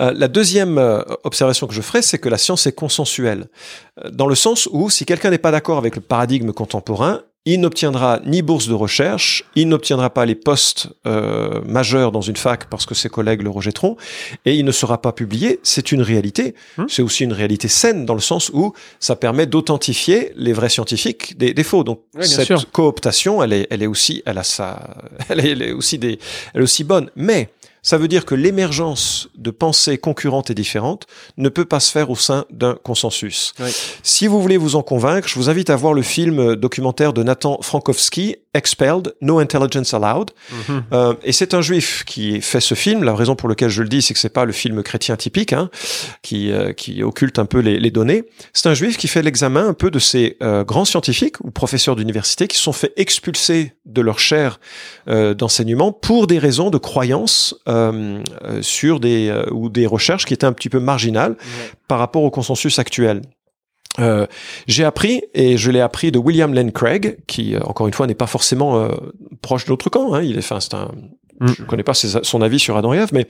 Euh, 0.00 0.12
la 0.14 0.28
deuxième 0.28 0.78
euh, 0.78 1.02
observation 1.22 1.66
que 1.66 1.74
je 1.74 1.82
ferai, 1.82 2.02
c'est 2.02 2.18
que 2.18 2.28
la 2.28 2.38
science 2.38 2.66
est 2.66 2.72
consensuelle, 2.72 3.48
Euh, 4.04 4.10
dans 4.10 4.26
le 4.26 4.34
sens 4.34 4.68
où 4.72 4.90
si 4.90 5.04
quelqu'un 5.04 5.30
n'est 5.30 5.38
pas 5.38 5.52
d'accord 5.52 5.78
avec 5.78 5.94
le 5.94 6.00
paradigme 6.00 6.52
contemporain, 6.52 7.22
il 7.44 7.60
n'obtiendra 7.60 8.20
ni 8.24 8.42
bourse 8.42 8.66
de 8.66 8.74
recherche, 8.74 9.44
il 9.54 9.68
n'obtiendra 9.68 10.10
pas 10.10 10.24
les 10.24 10.34
postes 10.34 10.88
majeurs 11.66 12.10
dans 12.10 12.22
une 12.22 12.36
fac 12.36 12.70
parce 12.70 12.86
que 12.86 12.94
ses 12.94 13.10
collègues 13.10 13.42
le 13.42 13.50
rejetteront, 13.50 13.96
et 14.46 14.56
il 14.56 14.64
ne 14.64 14.72
sera 14.72 15.00
pas 15.02 15.12
publié. 15.12 15.60
C'est 15.62 15.92
une 15.92 16.00
réalité. 16.00 16.54
Hmm. 16.78 16.86
C'est 16.88 17.02
aussi 17.02 17.22
une 17.22 17.34
réalité 17.34 17.68
saine 17.68 18.06
dans 18.06 18.14
le 18.14 18.22
sens 18.22 18.50
où 18.54 18.72
ça 18.98 19.14
permet 19.14 19.46
d'authentifier 19.46 20.32
les 20.36 20.54
vrais 20.54 20.70
scientifiques 20.70 21.36
des, 21.36 21.52
des 21.52 21.64
faux. 21.64 21.84
Donc 21.84 22.00
bien 22.14 22.24
cette 22.24 22.46
sûr. 22.46 22.70
cooptation, 22.72 23.42
elle 23.42 23.52
est, 23.52 23.66
elle 23.70 23.82
est 23.82 23.88
aussi, 23.88 24.22
elle 24.24 24.38
a 24.38 24.42
sa, 24.42 24.96
elle 25.28 25.40
est, 25.44 25.50
elle 25.50 25.62
est 25.62 25.72
aussi 25.72 25.98
des, 25.98 26.18
elle 26.54 26.62
est 26.62 26.64
aussi 26.64 26.82
bonne. 26.82 27.10
Mais 27.14 27.50
ça 27.84 27.98
veut 27.98 28.08
dire 28.08 28.24
que 28.24 28.34
l'émergence 28.34 29.28
de 29.36 29.52
pensées 29.52 29.98
concurrentes 29.98 30.50
et 30.50 30.54
différentes 30.54 31.06
ne 31.36 31.48
peut 31.48 31.64
pas 31.64 31.78
se 31.78 31.92
faire 31.92 32.10
au 32.10 32.16
sein 32.16 32.46
d'un 32.50 32.74
consensus. 32.82 33.54
Si 34.02 34.26
vous 34.26 34.42
voulez 34.42 34.56
vous 34.56 34.74
en 34.74 34.82
convaincre, 34.82 35.28
je 35.28 35.36
vous 35.36 35.48
invite 35.48 35.70
à 35.70 35.76
voir 35.76 35.92
le 35.92 36.02
film 36.02 36.56
documentaire 36.56 37.12
de 37.12 37.22
Nathan 37.22 37.58
Frankowski, 37.62 38.36
Expelled, 38.54 39.14
No 39.20 39.38
Intelligence 39.38 39.94
Allowed. 39.94 40.30
Mhm. 40.50 40.84
Euh, 40.92 41.14
et 41.24 41.32
c'est 41.32 41.54
un 41.54 41.60
juif 41.60 42.04
qui 42.06 42.40
fait 42.40 42.60
ce 42.60 42.74
film. 42.74 43.02
La 43.02 43.14
raison 43.14 43.34
pour 43.36 43.48
laquelle 43.48 43.68
je 43.68 43.82
le 43.82 43.88
dis, 43.88 44.00
c'est 44.00 44.14
que 44.14 44.20
c'est 44.20 44.28
pas 44.28 44.44
le 44.44 44.52
film 44.52 44.82
chrétien 44.82 45.16
typique, 45.16 45.52
hein, 45.52 45.70
qui, 46.22 46.52
euh, 46.52 46.72
qui 46.72 47.02
occulte 47.02 47.38
un 47.38 47.46
peu 47.46 47.58
les, 47.58 47.78
les 47.78 47.90
données. 47.90 48.24
C'est 48.52 48.68
un 48.68 48.74
juif 48.74 48.96
qui 48.96 49.08
fait 49.08 49.22
l'examen 49.22 49.68
un 49.68 49.74
peu 49.74 49.90
de 49.90 49.98
ces 49.98 50.36
euh, 50.42 50.64
grands 50.64 50.84
scientifiques 50.84 51.40
ou 51.42 51.50
professeurs 51.50 51.96
d'université 51.96 52.46
qui 52.46 52.56
se 52.56 52.62
sont 52.62 52.72
fait 52.72 52.92
expulser 52.96 53.72
de 53.84 54.00
leur 54.00 54.18
chaire 54.18 54.60
euh, 55.08 55.34
d'enseignement 55.34 55.92
pour 55.92 56.26
des 56.26 56.38
raisons 56.38 56.70
de 56.70 56.78
croyance 56.78 57.54
euh, 57.74 58.22
euh, 58.44 58.62
sur 58.62 59.00
des 59.00 59.28
euh, 59.28 59.44
ou 59.52 59.68
des 59.68 59.86
recherches 59.86 60.24
qui 60.24 60.34
étaient 60.34 60.46
un 60.46 60.52
petit 60.52 60.68
peu 60.70 60.80
marginales 60.80 61.36
par 61.88 61.98
rapport 61.98 62.22
au 62.22 62.30
consensus 62.30 62.78
actuel. 62.78 63.22
Euh, 64.00 64.26
j'ai 64.66 64.84
appris, 64.84 65.22
et 65.34 65.56
je 65.56 65.70
l'ai 65.70 65.80
appris 65.80 66.10
de 66.10 66.18
William 66.18 66.52
Lane 66.52 66.72
Craig, 66.72 67.18
qui, 67.26 67.56
encore 67.58 67.86
une 67.86 67.92
fois, 67.94 68.06
n'est 68.06 68.14
pas 68.14 68.26
forcément 68.26 68.88
proche 69.42 69.64
de 69.66 69.70
l'autre 69.70 69.88
camp. 69.90 70.14
Hein. 70.14 70.22
Il 70.22 70.34
est, 70.36 70.38
enfin, 70.38 70.58
c'est 70.60 70.74
un, 70.74 70.90
Mm. 71.40 71.46
je 71.48 71.62
ne 71.62 71.66
connais 71.66 71.82
pas 71.82 71.94
ses- 71.94 72.22
son 72.22 72.42
avis 72.42 72.60
sur 72.60 72.76
Adam 72.76 72.94
et 72.94 72.98
Ève, 72.98 73.10
mais 73.12 73.26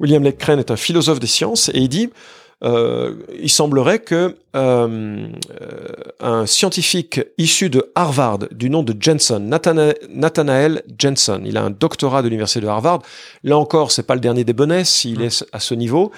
William 0.00 0.22
Lane 0.22 0.32
Craig 0.32 0.58
est 0.58 0.72
un 0.72 0.76
philosophe 0.76 1.20
des 1.20 1.28
sciences, 1.28 1.68
et 1.72 1.78
il 1.78 1.88
dit, 1.88 2.10
il 2.62 3.50
semblerait 3.50 4.00
que 4.00 4.36
euh, 4.56 5.28
euh, 5.60 5.88
un 6.18 6.44
scientifique 6.44 7.20
issu 7.38 7.70
de 7.70 7.92
Harvard, 7.94 8.40
du 8.50 8.68
nom 8.68 8.82
de 8.82 8.94
Jensen, 8.98 9.48
Nathana- 9.48 9.94
Nathanael 10.12 10.82
Jensen, 10.98 11.42
il 11.46 11.56
a 11.56 11.62
un 11.62 11.70
doctorat 11.70 12.22
de 12.22 12.28
l'université 12.28 12.60
de 12.60 12.66
Harvard. 12.66 13.00
Là 13.44 13.56
encore, 13.56 13.92
c'est 13.92 14.02
pas 14.02 14.14
le 14.14 14.20
dernier 14.20 14.42
des 14.44 14.52
bonnets, 14.52 14.84
s'il 14.84 15.22
est 15.22 15.44
à 15.52 15.60
ce 15.60 15.74
niveau. 15.74 16.10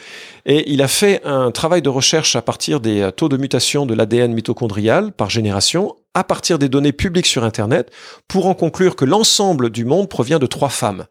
Et 0.47 0.73
il 0.73 0.81
a 0.83 0.89
fait 0.89 1.21
un 1.25 1.51
travail 1.51 1.83
de 1.83 1.91
recherche 1.91 2.35
à 2.35 2.43
partir 2.43 2.81
des 2.81 3.03
euh, 3.03 3.11
taux 3.11 3.29
de 3.29 3.37
mutation 3.37 3.85
de 3.87 3.95
l'ADN 3.95 4.33
mitochondrial 4.33 5.13
par 5.13 5.29
génération, 5.29 5.95
à 6.15 6.25
partir 6.25 6.59
des 6.59 6.69
données 6.69 6.93
publiques 6.93 7.27
sur 7.27 7.45
Internet, 7.45 7.91
pour 8.29 8.47
en 8.47 8.55
conclure 8.55 8.97
que 8.97 9.05
l'ensemble 9.05 9.71
du 9.71 9.85
monde 9.85 10.09
provient 10.09 10.39
de 10.39 10.47
trois 10.47 10.71
femmes. 10.71 11.05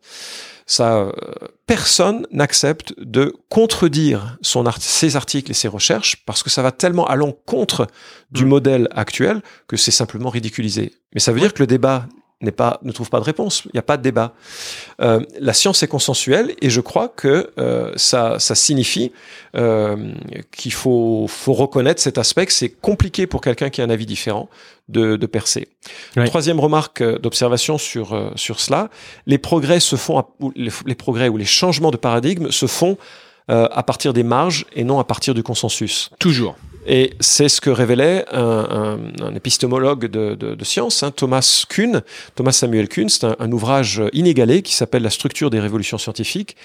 Ça, 0.71 1.00
euh, 1.00 1.12
personne 1.68 2.25
n'accepte 2.31 2.94
de 2.97 3.35
contredire 3.49 4.37
son 4.42 4.66
art- 4.66 4.81
ses 4.81 5.16
articles 5.18 5.51
et 5.51 5.54
ses 5.54 5.68
recherches 5.68 6.23
parce 6.25 6.44
que 6.44 6.49
ça 6.49 6.61
va 6.61 6.71
tellement 6.71 7.06
à 7.07 7.16
l'encontre 7.18 7.87
du 8.31 8.45
Mm. 8.45 8.47
modèle 8.47 8.87
actuel 8.92 9.42
que 9.68 9.75
c'est 9.75 9.92
simplement 9.92 10.30
ridiculisé. 10.30 10.94
Mais 11.13 11.19
ça 11.19 11.33
veut 11.33 11.42
dire 11.42 11.54
que 11.54 11.61
le 11.61 11.68
débat 11.68 12.06
pas, 12.50 12.80
ne 12.81 12.92
trouve 12.92 13.12
pas 13.12 13.19
de 13.19 13.26
réponse. 13.26 13.62
Il 13.66 13.71
n'y 13.76 13.80
a 13.80 13.83
pas 13.83 13.98
de 13.98 14.02
débat. 14.02 14.33
Euh, 15.00 15.19
la 15.40 15.54
science 15.54 15.83
est 15.83 15.88
consensuelle 15.88 16.56
et 16.60 16.71
je 16.71 16.81
crois 16.81 17.07
que 17.10 17.52
euh, 17.60 17.92
ça, 17.98 18.40
ça 18.40 18.56
signifie 18.56 19.12
euh, 19.56 20.14
qu'il 20.52 20.74
faut, 20.74 21.28
faut 21.28 21.54
reconnaître 21.54 22.02
cet 22.02 22.18
aspect 22.18 22.48
que 22.48 22.54
c'est 22.54 22.69
compliqué 22.69 23.28
pour 23.28 23.42
quelqu'un 23.42 23.69
qui 23.69 23.81
a 23.81 23.83
un 23.83 23.92
avis 23.92 24.07
différent 24.07 24.50
de, 24.90 25.16
de 25.18 25.26
percer. 25.28 25.68
Troisième 26.26 26.60
remarque 26.60 27.02
euh, 27.02 27.19
d'observation 27.19 27.78
sur, 27.78 28.14
euh, 28.14 28.31
sur 28.36 28.60
cela, 28.60 28.90
les 29.28 29.38
progrès 29.38 29.80
se 29.80 29.95
font, 29.95 30.18
à- 30.18 30.28
ou 30.40 30.52
les, 30.56 30.71
les 30.88 30.95
progrès 30.95 31.30
ou 31.30 31.38
les 31.38 31.45
changements 31.45 31.92
de 31.92 31.98
paradigme 31.98 32.50
se 32.50 32.66
font 32.66 32.98
euh, 33.50 33.68
à 33.71 33.83
partir 33.83 34.14
des 34.14 34.24
marges 34.24 34.66
et 34.74 34.83
non 34.83 35.00
à 35.00 35.04
partir 35.04 35.33
du 35.36 35.44
consensus. 35.44 36.10
Toujours. 36.18 36.56
Et 36.88 37.14
c'est 37.19 37.47
ce 37.47 37.61
que 37.61 37.69
révélait 37.69 38.26
un, 38.31 38.97
un- 39.21 39.26
un 39.28 39.35
épistémologue 39.35 40.07
de, 40.07 40.33
de, 40.35 40.56
de 40.56 40.64
science, 40.66 41.04
hein, 41.04 41.11
Thomas 41.11 41.66
Kuhn, 41.69 42.02
Thomas 42.35 42.52
Samuel 42.54 42.88
Kuhn, 42.90 43.07
c'est 43.07 43.26
un, 43.26 43.35
un 43.40 43.52
ouvrage 43.52 44.02
inégalé 44.14 44.64
qui 44.64 44.73
s'appelle 44.73 45.04
La 45.04 45.11
structure 45.11 45.50
des 45.52 45.59
révolutions 45.59 46.00
scientifiques. 46.00 46.56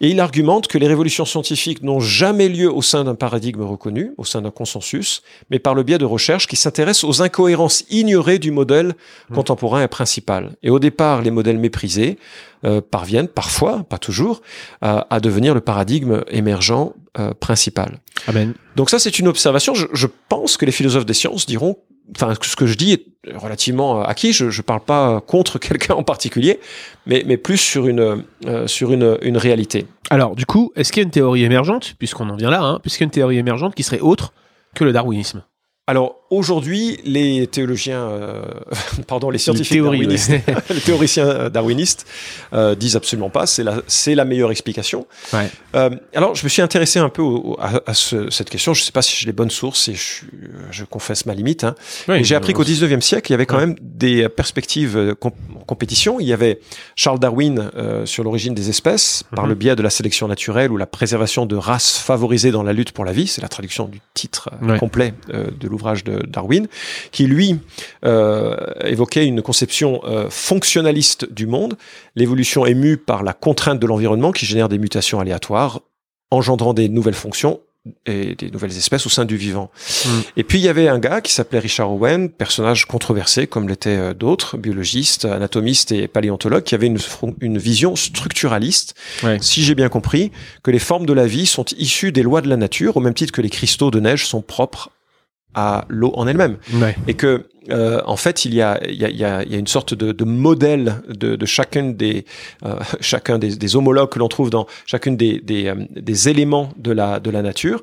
Et 0.00 0.08
il 0.08 0.20
argumente 0.20 0.66
que 0.66 0.78
les 0.78 0.86
révolutions 0.88 1.26
scientifiques 1.26 1.82
n'ont 1.82 2.00
jamais 2.00 2.48
lieu 2.48 2.72
au 2.72 2.80
sein 2.80 3.04
d'un 3.04 3.14
paradigme 3.14 3.62
reconnu, 3.62 4.12
au 4.16 4.24
sein 4.24 4.40
d'un 4.40 4.50
consensus, 4.50 5.22
mais 5.50 5.58
par 5.58 5.74
le 5.74 5.82
biais 5.82 5.98
de 5.98 6.04
recherches 6.06 6.46
qui 6.46 6.56
s'intéressent 6.56 7.04
aux 7.04 7.22
incohérences 7.22 7.84
ignorées 7.90 8.38
du 8.38 8.50
modèle 8.52 8.94
contemporain 9.34 9.82
et 9.82 9.88
principal. 9.88 10.52
Et 10.62 10.70
au 10.70 10.78
départ, 10.78 11.20
les 11.20 11.30
modèles 11.30 11.58
méprisés 11.58 12.18
euh, 12.64 12.80
parviennent 12.80 13.28
parfois, 13.28 13.84
pas 13.88 13.98
toujours, 13.98 14.40
à, 14.80 15.06
à 15.14 15.20
devenir 15.20 15.52
le 15.54 15.60
paradigme 15.60 16.22
émergent 16.30 16.92
euh, 17.18 17.32
principal. 17.34 18.00
Amen. 18.26 18.54
Donc 18.76 18.90
ça, 18.90 18.98
c'est 18.98 19.18
une 19.18 19.28
observation. 19.28 19.74
Je, 19.74 19.86
je 19.92 20.06
pense 20.28 20.56
que 20.56 20.66
les 20.66 20.72
philosophes 20.72 21.06
des 21.06 21.14
sciences 21.14 21.46
diront 21.46 21.76
enfin, 22.14 22.34
ce 22.40 22.56
que 22.56 22.66
je 22.66 22.76
dis 22.76 22.92
est 22.92 23.06
relativement 23.34 24.02
acquis. 24.02 24.32
Je 24.32 24.44
ne 24.46 24.62
parle 24.62 24.80
pas 24.80 25.20
contre 25.20 25.58
quelqu'un 25.58 25.94
en 25.94 26.02
particulier, 26.02 26.60
mais, 27.06 27.24
mais 27.26 27.36
plus 27.36 27.58
sur 27.58 27.86
une, 27.86 28.24
euh, 28.46 28.66
sur 28.66 28.92
une, 28.92 29.18
une 29.22 29.36
réalité. 29.36 29.86
Alors, 30.10 30.36
du 30.36 30.46
coup, 30.46 30.72
est-ce 30.76 30.92
qu'il 30.92 31.02
y 31.02 31.04
a 31.04 31.06
une 31.06 31.10
théorie 31.10 31.44
émergente, 31.44 31.94
puisqu'on 31.98 32.28
en 32.28 32.36
vient 32.36 32.50
là, 32.50 32.62
hein, 32.62 32.78
puisqu'il 32.80 33.02
y 33.02 33.04
a 33.04 33.06
une 33.06 33.10
théorie 33.10 33.38
émergente 33.38 33.74
qui 33.74 33.82
serait 33.82 34.00
autre 34.00 34.32
que 34.74 34.84
le 34.84 34.92
darwinisme? 34.92 35.42
Alors 35.88 36.16
aujourd'hui, 36.30 36.98
les 37.04 37.46
théologiens, 37.46 38.00
euh, 38.08 38.42
pardon, 39.06 39.30
les 39.30 39.38
scientifiques 39.38 39.72
Les 39.76 39.82
darwinistes, 39.82 40.30
les 40.70 40.80
théoriciens 40.80 41.48
darwinistes 41.50 42.06
euh, 42.52 42.74
disent 42.74 42.96
absolument 42.96 43.30
pas. 43.30 43.46
C'est 43.46 43.62
la, 43.64 43.82
c'est 43.86 44.14
la 44.14 44.24
meilleure 44.24 44.50
explication. 44.50 45.06
Ouais. 45.32 45.48
Euh, 45.74 45.90
alors 46.14 46.34
je 46.34 46.44
me 46.44 46.48
suis 46.48 46.62
intéressé 46.62 46.98
un 46.98 47.08
peu 47.08 47.22
au- 47.22 47.52
au- 47.52 47.56
à, 47.60 47.80
à 47.86 47.94
ce- 47.94 48.30
cette 48.30 48.50
question. 48.50 48.74
Je 48.74 48.82
sais 48.82 48.92
pas 48.92 49.02
si 49.02 49.16
j'ai 49.16 49.26
les 49.26 49.32
bonnes 49.32 49.50
sources 49.50 49.88
et 49.88 49.94
je, 49.94 50.24
je 50.70 50.84
confesse 50.84 51.26
ma 51.26 51.34
limite. 51.34 51.64
Hein. 51.64 51.74
Oui, 52.08 52.24
j'ai 52.24 52.34
appris 52.34 52.52
euh, 52.52 52.56
qu'au 52.56 52.64
19e 52.64 53.00
siècle, 53.00 53.30
il 53.30 53.32
y 53.32 53.34
avait 53.34 53.46
quand 53.46 53.56
Ouais. 53.56 53.66
même 53.66 53.76
des 53.80 54.28
perspectives 54.28 54.96
euh, 54.96 55.14
com- 55.14 55.32
en 55.58 55.64
compétition. 55.64 56.20
Il 56.20 56.26
y 56.26 56.32
avait 56.32 56.60
Charles 56.96 57.18
Darwin 57.18 57.70
euh, 57.76 58.04
sur 58.06 58.22
l'origine 58.24 58.54
des 58.54 58.68
espèces 58.68 59.22
par 59.34 59.44
Mhm. 59.44 59.48
le 59.50 59.54
biais 59.54 59.76
de 59.76 59.82
la 59.82 59.90
sélection 59.90 60.28
naturelle 60.28 60.70
ou 60.72 60.76
la 60.76 60.86
préservation 60.86 61.46
de 61.46 61.56
races 61.56 61.96
favorisées 61.98 62.50
dans 62.50 62.62
la 62.62 62.72
lutte 62.72 62.92
pour 62.92 63.04
la 63.04 63.12
vie. 63.12 63.26
C'est 63.26 63.40
la 63.42 63.48
traduction 63.48 63.86
du 63.86 64.00
titre 64.14 64.50
euh, 64.62 64.66
Ouais. 64.72 64.78
complet 64.78 65.14
euh, 65.32 65.46
de 65.58 65.68
l'ouvrage 65.68 66.04
de 66.04 66.15
Darwin, 66.26 66.66
qui 67.12 67.26
lui 67.26 67.58
euh, 68.04 68.56
évoquait 68.84 69.26
une 69.26 69.42
conception 69.42 70.00
euh, 70.04 70.28
fonctionnaliste 70.30 71.32
du 71.32 71.46
monde. 71.46 71.76
L'évolution 72.14 72.66
est 72.66 72.74
mue 72.74 72.96
par 72.96 73.22
la 73.22 73.32
contrainte 73.32 73.80
de 73.80 73.86
l'environnement 73.86 74.32
qui 74.32 74.46
génère 74.46 74.68
des 74.68 74.78
mutations 74.78 75.20
aléatoires, 75.20 75.80
engendrant 76.30 76.74
des 76.74 76.88
nouvelles 76.88 77.14
fonctions 77.14 77.60
et 78.04 78.34
des 78.34 78.50
nouvelles 78.50 78.76
espèces 78.76 79.06
au 79.06 79.08
sein 79.08 79.24
du 79.24 79.36
vivant. 79.36 79.70
Mm. 80.04 80.08
Et 80.36 80.44
puis 80.44 80.58
il 80.58 80.64
y 80.64 80.68
avait 80.68 80.88
un 80.88 80.98
gars 80.98 81.20
qui 81.20 81.32
s'appelait 81.32 81.58
Richard 81.58 81.92
Owen, 81.92 82.28
personnage 82.28 82.86
controversé 82.86 83.46
comme 83.46 83.68
l'étaient 83.68 83.90
euh, 83.90 84.14
d'autres, 84.14 84.56
biologistes, 84.56 85.24
anatomistes 85.24 85.92
et 85.92 86.08
paléontologues, 86.08 86.64
qui 86.64 86.74
avait 86.74 86.86
une, 86.86 87.58
vision 87.58 87.96
structuraliste, 87.96 88.94
Ouais. 89.22 89.38
si 89.40 89.62
j'ai 89.62 89.74
bien 89.74 89.88
compris, 89.88 90.30
que 90.62 90.70
les 90.70 90.78
formes 90.78 91.06
de 91.06 91.12
la 91.12 91.26
vie 91.26 91.46
sont 91.46 91.64
issues 91.76 92.12
des 92.12 92.22
lois 92.22 92.40
de 92.40 92.48
la 92.48 92.56
nature, 92.56 92.96
au 92.96 93.00
même 93.00 93.14
titre 93.14 93.32
que 93.32 93.40
les 93.40 93.50
cristaux 93.50 93.90
de 93.90 94.00
neige 94.00 94.26
sont 94.26 94.42
propres 94.42 94.90
à 95.56 95.84
l'eau 95.88 96.12
en 96.14 96.28
elle-même 96.28 96.58
Ouais. 96.74 96.94
et 97.08 97.14
que 97.14 97.46
euh, 97.70 98.00
en 98.06 98.16
fait 98.16 98.44
il 98.44 98.54
y 98.54 98.62
a, 98.62 98.78
il 98.86 98.94
y 98.94 99.04
a, 99.04 99.08
il 99.08 99.50
y 99.50 99.54
a, 99.54 99.58
une 99.58 99.66
sorte 99.66 99.94
de, 99.94 100.12
de 100.12 100.24
modèle 100.24 101.02
de, 101.08 101.34
de 101.34 101.46
chacun 101.46 101.84
des 101.90 102.24
euh, 102.64 102.78
chacun 103.00 103.38
des, 103.38 103.56
des 103.56 103.74
homologues 103.74 104.10
que 104.10 104.20
l'on 104.20 104.28
trouve 104.28 104.50
dans 104.50 104.66
chacune 104.86 105.16
des, 105.16 105.40
des, 105.40 105.66
euh, 105.66 105.74
des 105.90 106.28
éléments 106.28 106.68
de 106.76 106.92
la 106.92 107.18
de 107.18 107.30
la 107.30 107.42
nature 107.42 107.82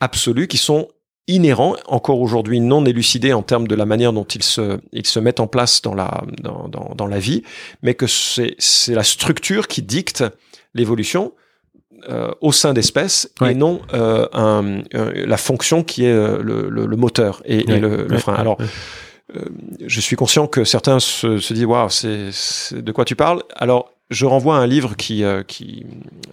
absolue 0.00 0.48
qui 0.48 0.58
sont 0.58 0.88
inhérents 1.28 1.76
encore 1.86 2.20
aujourd'hui 2.20 2.58
non 2.60 2.84
élucidés 2.84 3.32
en 3.32 3.42
termes 3.42 3.68
de 3.68 3.76
la 3.76 3.86
manière 3.86 4.12
dont 4.12 4.24
ils 4.24 4.42
se 4.42 4.80
ils 4.92 5.06
se 5.06 5.20
mettent 5.20 5.40
en 5.40 5.46
place 5.46 5.80
dans 5.80 5.94
la 5.94 6.24
dans, 6.42 6.68
dans, 6.68 6.92
dans 6.96 7.06
la 7.06 7.20
vie 7.20 7.44
mais 7.82 7.94
que 7.94 8.08
c'est 8.08 8.56
c'est 8.58 8.94
la 8.94 9.04
structure 9.04 9.68
qui 9.68 9.80
dicte 9.82 10.24
l'évolution 10.74 11.32
euh, 12.08 12.30
au 12.40 12.50
sein 12.52 12.72
d'espèces 12.72 13.30
Ouais. 13.40 13.52
et 13.52 13.54
non 13.54 13.80
euh, 13.94 14.26
un, 14.32 14.82
euh, 14.94 15.12
la 15.26 15.36
fonction 15.36 15.82
qui 15.84 16.04
est 16.04 16.10
euh, 16.12 16.38
le, 16.42 16.68
le, 16.68 16.86
le 16.86 16.96
moteur 16.96 17.42
et, 17.44 17.64
Ouais. 17.70 17.78
le, 17.78 18.04
le 18.08 18.14
Ouais. 18.14 18.18
frein. 18.18 18.34
Alors, 18.34 18.56
euh, 19.36 19.40
je 19.86 20.00
suis 20.00 20.16
conscient 20.16 20.46
que 20.46 20.64
certains 20.64 20.98
se, 21.00 21.38
se 21.38 21.54
disent 21.54 21.64
waouh, 21.64 21.88
c'est 21.90 22.30
c'est- 22.32 22.82
de 22.82 22.92
quoi 22.92 23.04
tu 23.04 23.14
parles. 23.16 23.42
Alors, 23.56 23.91
je 24.10 24.26
renvoie 24.26 24.56
à 24.56 24.60
un 24.60 24.66
livre 24.66 24.94
qui, 24.94 25.24
euh, 25.24 25.42
qui 25.42 25.86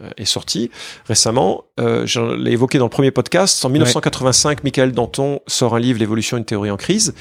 euh, 0.03 0.09
est 0.17 0.25
sorti 0.25 0.69
récemment. 1.07 1.63
Euh, 1.79 2.05
je 2.05 2.19
l'ai 2.35 2.51
évoqué 2.51 2.77
dans 2.77 2.85
le 2.85 2.89
premier 2.89 3.11
podcast. 3.11 3.63
En 3.63 3.69
1985, 3.69 4.63
Michael 4.65 4.91
Danton 4.91 5.39
sort 5.47 5.75
un 5.75 5.79
livre, 5.79 5.97
L'évolution, 5.99 6.35
une 6.35 6.43
théorie 6.43 6.71
en 6.71 6.75
crise. 6.77 7.13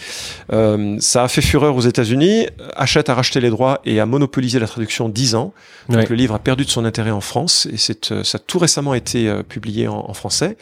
Euh, 0.53 0.97
ça 0.99 1.23
a 1.23 1.29
fait 1.29 1.43
fureur 1.43 1.77
aux 1.77 1.81
États-Unis. 1.83 2.49
Hachette 2.75 3.09
a 3.09 3.15
racheté 3.15 3.41
les 3.41 3.51
droits 3.51 3.81
et 3.85 4.01
a 4.01 4.07
monopolisé 4.07 4.59
la 4.59 4.67
traduction 4.67 5.09
10 5.09 5.35
ans. 5.37 5.53
Donc 5.89 5.99
Ouais. 5.99 6.07
le 6.09 6.17
livre 6.17 6.35
a 6.35 6.39
perdu 6.41 6.65
de 6.65 6.71
son 6.71 6.85
intérêt 6.85 7.13
en 7.13 7.21
France 7.21 7.69
et 7.73 7.77
c'est, 7.77 8.11
euh, 8.11 8.25
ça 8.25 8.37
a 8.37 8.41
tout 8.45 8.59
récemment 8.59 8.95
été 8.95 9.29
euh, 9.29 9.45
publié 9.45 9.87
en, 9.87 10.07
en 10.09 10.13
français. 10.13 10.57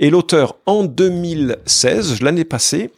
Et 0.00 0.08
l'auteur, 0.08 0.56
en 0.64 0.82
2016, 0.84 2.22
l'année 2.22 2.44
passée, 2.44 2.90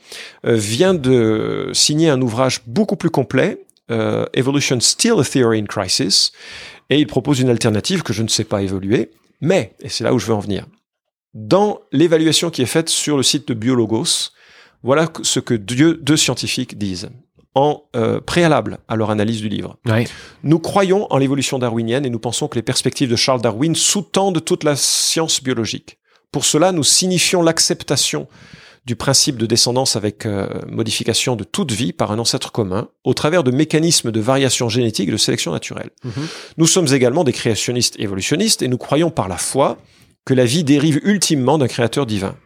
vient 0.44 0.94
de 0.94 1.70
signer 1.72 2.10
un 2.10 2.20
ouvrage 2.20 2.60
beaucoup 2.66 2.96
plus 2.96 3.10
complet, 3.10 3.63
euh, 3.90 4.26
Evolution 4.34 4.80
Still 4.80 5.20
a 5.20 5.24
Theory 5.24 5.60
in 5.60 5.66
Crisis, 5.66 6.32
et 6.90 6.98
il 6.98 7.06
propose 7.06 7.40
une 7.40 7.50
alternative 7.50 8.02
que 8.02 8.12
je 8.12 8.22
ne 8.22 8.28
sais 8.28 8.44
pas 8.44 8.62
évoluer, 8.62 9.10
mais, 9.40 9.74
et 9.80 9.88
c'est 9.88 10.04
là 10.04 10.14
où 10.14 10.18
je 10.18 10.26
veux 10.26 10.34
en 10.34 10.40
venir, 10.40 10.66
dans 11.34 11.80
l'évaluation 11.92 12.50
qui 12.50 12.62
est 12.62 12.66
faite 12.66 12.88
sur 12.88 13.16
le 13.16 13.22
site 13.22 13.48
de 13.48 13.54
Biologos, 13.54 14.30
voilà 14.82 15.10
ce 15.22 15.40
que 15.40 15.54
deux 15.54 16.16
scientifiques 16.16 16.78
disent 16.78 17.10
en 17.54 17.84
euh, 17.94 18.20
préalable 18.20 18.78
à 18.88 18.96
leur 18.96 19.10
analyse 19.10 19.40
du 19.40 19.48
livre. 19.48 19.76
Nous 20.42 20.58
croyons 20.58 21.06
en 21.12 21.18
l'évolution 21.18 21.58
darwinienne 21.58 22.04
et 22.04 22.10
nous 22.10 22.18
pensons 22.18 22.48
que 22.48 22.56
les 22.56 22.62
perspectives 22.62 23.10
de 23.10 23.16
Charles 23.16 23.40
Darwin 23.40 23.74
sous-tendent 23.74 24.44
toute 24.44 24.64
la 24.64 24.76
science 24.76 25.42
biologique. 25.42 25.98
Pour 26.32 26.44
cela, 26.44 26.72
nous 26.72 26.82
signifions 26.82 27.42
l'acceptation 27.42 28.26
du 28.86 28.96
principe 28.96 29.38
de 29.38 29.46
descendance 29.46 29.96
avec 29.96 30.26
euh, 30.26 30.46
modification 30.68 31.36
de 31.36 31.44
toute 31.44 31.72
vie 31.72 31.92
par 31.92 32.12
un 32.12 32.18
ancêtre 32.18 32.52
commun 32.52 32.88
au 33.02 33.14
travers 33.14 33.42
de 33.42 33.50
mécanismes 33.50 34.10
de 34.10 34.20
variation 34.20 34.68
génétique 34.68 35.08
et 35.08 35.12
de 35.12 35.16
sélection 35.16 35.52
naturelle. 35.52 35.90
Mhm. 36.04 36.12
Nous 36.58 36.66
sommes 36.66 36.92
également 36.92 37.24
des 37.24 37.32
créationnistes 37.32 37.98
évolutionnistes 37.98 38.62
et 38.62 38.68
nous 38.68 38.78
croyons 38.78 39.10
par 39.10 39.28
la 39.28 39.38
foi 39.38 39.78
que 40.26 40.34
la 40.34 40.44
vie 40.44 40.64
dérive 40.64 41.00
ultimement 41.04 41.58
d'un 41.58 41.68
créateur 41.68 42.06
divin. 42.06 42.36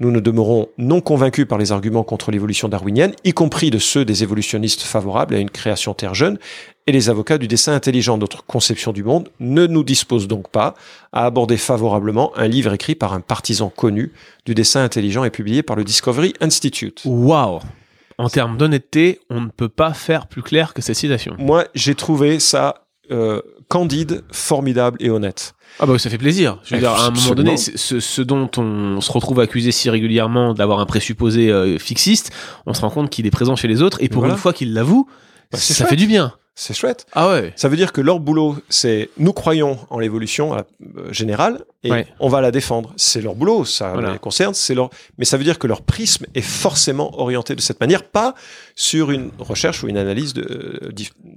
Nous 0.00 0.10
ne 0.10 0.20
demeurons 0.20 0.68
non 0.78 1.00
convaincus 1.00 1.46
par 1.46 1.58
les 1.58 1.72
arguments 1.72 2.04
contre 2.04 2.30
l'évolution 2.30 2.68
darwinienne, 2.68 3.14
y 3.24 3.32
compris 3.32 3.70
de 3.70 3.78
ceux 3.78 4.04
des 4.04 4.22
évolutionnistes 4.22 4.82
favorables 4.82 5.34
à 5.34 5.38
une 5.38 5.50
création 5.50 5.94
terre 5.94 6.14
jeune, 6.14 6.38
et 6.86 6.92
les 6.92 7.10
avocats 7.10 7.36
du 7.36 7.48
dessin 7.48 7.74
intelligent. 7.74 8.16
Notre 8.16 8.44
conception 8.44 8.92
du 8.92 9.02
monde 9.02 9.28
ne 9.40 9.66
nous 9.66 9.84
dispose 9.84 10.28
donc 10.28 10.48
pas 10.48 10.74
à 11.12 11.26
aborder 11.26 11.56
favorablement 11.56 12.32
un 12.36 12.48
livre 12.48 12.72
écrit 12.72 12.94
par 12.94 13.12
un 13.12 13.20
partisan 13.20 13.68
connu 13.68 14.12
du 14.46 14.54
dessin 14.54 14.82
intelligent 14.82 15.24
et 15.24 15.30
publié 15.30 15.62
par 15.62 15.76
le 15.76 15.84
Discovery 15.84 16.32
Institute. 16.40 17.02
Waouh 17.04 17.60
En 18.16 18.28
termes 18.28 18.56
d'honnêteté, 18.56 19.20
on 19.30 19.40
ne 19.40 19.48
peut 19.48 19.68
pas 19.68 19.92
faire 19.92 20.28
plus 20.28 20.42
clair 20.42 20.74
que 20.74 20.80
cette 20.80 20.96
citation. 20.96 21.34
Moi, 21.38 21.66
j'ai 21.74 21.94
trouvé 21.94 22.40
ça 22.40 22.86
euh, 23.10 23.42
candide, 23.68 24.22
formidable 24.32 24.96
et 25.00 25.10
honnête. 25.10 25.54
Ah 25.80 25.86
bah 25.86 25.98
ça 25.98 26.10
fait 26.10 26.18
plaisir. 26.18 26.58
Je 26.64 26.74
veux 26.74 26.80
dire, 26.80 26.90
à 26.92 27.06
un 27.06 27.10
moment 27.10 27.34
donné, 27.34 27.56
ce, 27.56 28.00
ce 28.00 28.22
dont 28.22 28.50
on 28.56 29.00
se 29.00 29.12
retrouve 29.12 29.40
accusé 29.40 29.70
si 29.72 29.88
régulièrement 29.90 30.54
d'avoir 30.54 30.80
un 30.80 30.86
présupposé 30.86 31.50
euh, 31.50 31.78
fixiste, 31.78 32.30
on 32.66 32.74
se 32.74 32.80
rend 32.80 32.90
compte 32.90 33.10
qu'il 33.10 33.26
est 33.26 33.30
présent 33.30 33.54
chez 33.56 33.68
les 33.68 33.82
autres, 33.82 33.98
et 34.00 34.08
pour 34.08 34.20
Voilà. 34.22 34.34
une 34.34 34.40
fois 34.40 34.52
qu'il 34.52 34.72
l'avoue, 34.74 35.08
Bah, 35.52 35.58
ça 35.58 35.74
chouette. 35.74 35.88
fait 35.90 35.96
du 35.96 36.06
bien. 36.06 36.32
C'est 36.60 36.74
chouette. 36.74 37.06
Ah 37.12 37.28
ouais. 37.28 37.52
Ça 37.54 37.68
veut 37.68 37.76
dire 37.76 37.92
que 37.92 38.00
leur 38.00 38.18
boulot, 38.18 38.56
c'est 38.68 39.10
nous 39.18 39.32
croyons 39.32 39.78
en 39.90 40.00
l'évolution 40.00 40.56
euh, 40.56 40.62
générale 41.12 41.64
et 41.84 41.90
Ouais. 41.92 42.06
on 42.20 42.28
va 42.28 42.40
la 42.40 42.50
défendre. 42.50 42.92
C'est 42.96 43.20
leur 43.20 43.34
boulot, 43.34 43.64
ça 43.64 43.92
Voilà. 43.92 44.12
les 44.12 44.18
concerne. 44.18 44.52
C'est 44.54 44.74
leur, 44.74 44.90
mais 45.16 45.24
ça 45.24 45.36
veut 45.36 45.44
dire 45.44 45.58
que 45.58 45.66
leur 45.66 45.82
prisme 45.82 46.26
est 46.34 46.40
forcément 46.40 47.18
orienté 47.20 47.54
de 47.54 47.60
cette 47.60 47.80
manière, 47.80 48.02
pas 48.04 48.34
sur 48.74 49.10
une 49.10 49.30
recherche 49.38 49.82
ou 49.84 49.88
une 49.88 49.96
analyse 49.96 50.34
euh, 50.36 50.90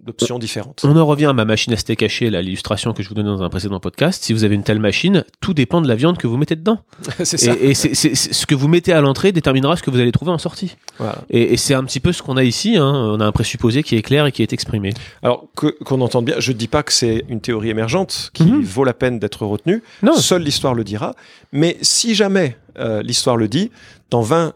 d'options 0.05 0.39
différentes. 0.39 0.81
On 0.83 0.95
en 0.97 1.05
revient 1.05 1.25
à 1.27 1.33
ma 1.33 1.45
machine 1.45 1.73
à 1.73 1.77
steak 1.77 2.01
haché, 2.03 2.29
l'illustration 2.29 2.93
que 2.93 3.03
je 3.03 3.09
vous 3.09 3.15
donnais 3.15 3.29
dans 3.29 3.43
un 3.43 3.49
précédent 3.49 3.79
podcast. 3.79 4.23
Si 4.23 4.33
vous 4.33 4.43
avez 4.43 4.55
une 4.55 4.63
telle 4.63 4.79
machine, 4.79 5.23
tout 5.41 5.53
dépend 5.53 5.81
de 5.81 5.87
la 5.87 5.95
viande 5.95 6.17
que 6.17 6.27
vous 6.27 6.37
mettez 6.37 6.55
dedans. 6.55 6.79
c'est 7.23 7.37
ça. 7.37 7.53
Et, 7.59 7.73
ce 7.73 8.45
que 8.45 8.55
vous 8.55 8.67
mettez 8.67 8.93
à 8.93 9.01
l'entrée 9.01 9.31
déterminera 9.31 9.75
ce 9.77 9.83
que 9.83 9.91
vous 9.91 9.99
allez 9.99 10.11
trouver 10.11 10.31
en 10.31 10.37
sortie. 10.37 10.75
Voilà. 10.97 11.19
Et, 11.29 11.53
et 11.53 11.57
c'est 11.57 11.73
un 11.73 11.83
petit 11.83 11.99
peu 11.99 12.11
ce 12.13 12.21
qu'on 12.23 12.37
a 12.37 12.43
ici. 12.43 12.77
Hein. 12.77 12.91
On 12.91 13.19
a 13.19 13.25
un 13.25 13.31
présupposé 13.31 13.83
qui 13.83 13.95
est 13.95 14.01
clair 14.01 14.25
et 14.25 14.31
qui 14.31 14.41
est 14.41 14.53
exprimé. 14.53 14.93
Alors 15.21 15.45
qu'on 15.55 16.01
entende 16.01 16.25
bien, 16.25 16.35
je 16.39 16.51
ne 16.51 16.57
dis 16.57 16.67
pas 16.67 16.83
que 16.83 16.93
c'est 16.93 17.25
une 17.29 17.41
théorie 17.41 17.69
émergente 17.69 18.31
qui 18.33 18.43
Mhm. 18.43 18.61
vaut 18.63 18.83
la 18.83 18.93
peine 18.93 19.19
d'être 19.19 19.45
retenue. 19.45 19.83
Non. 20.03 20.15
Seule 20.31 20.43
l'histoire 20.43 20.73
le 20.73 20.85
dira. 20.85 21.13
Mais 21.51 21.77
si 21.81 22.15
jamais 22.15 22.55
euh, 22.79 23.01
l'histoire 23.01 23.35
le 23.35 23.49
dit, 23.49 23.69
dans 24.11 24.21
20, 24.21 24.53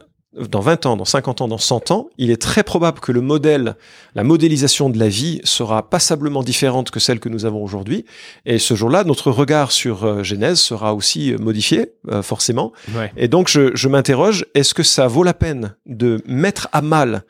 dans 0.49 0.61
20 0.61 0.85
ans, 0.85 0.95
dans 0.95 1.03
50 1.03 1.41
ans, 1.41 1.47
dans 1.49 1.57
100 1.57 1.91
ans, 1.91 2.07
il 2.17 2.31
est 2.31 2.41
très 2.41 2.63
probable 2.63 3.01
que 3.01 3.11
le 3.11 3.19
modèle, 3.19 3.75
la 4.15 4.23
modélisation 4.23 4.89
de 4.89 4.97
la 4.97 5.09
vie 5.09 5.41
sera 5.43 5.89
passablement 5.89 6.43
différente 6.43 6.91
que 6.91 7.01
celle 7.01 7.19
que 7.19 7.27
nous 7.27 7.43
avons 7.45 7.61
aujourd'hui. 7.61 8.05
Et 8.45 8.57
ce 8.57 8.73
jour-là, 8.73 9.03
notre 9.03 9.31
regard 9.31 9.73
sur 9.73 10.05
euh, 10.05 10.23
Genèse 10.23 10.59
sera 10.59 10.93
aussi 10.93 11.33
euh, 11.33 11.37
modifié, 11.39 11.91
euh, 12.09 12.21
forcément. 12.21 12.71
Ouais. 12.95 13.11
Et 13.17 13.27
donc, 13.27 13.49
je, 13.49 13.75
je 13.75 13.89
m'interroge, 13.89 14.45
est-ce 14.55 14.73
que 14.73 14.83
ça 14.83 15.07
vaut 15.07 15.23
la 15.23 15.33
peine 15.33 15.75
de 15.85 16.21
mettre 16.25 16.69
à 16.71 16.81
mal 16.81 17.23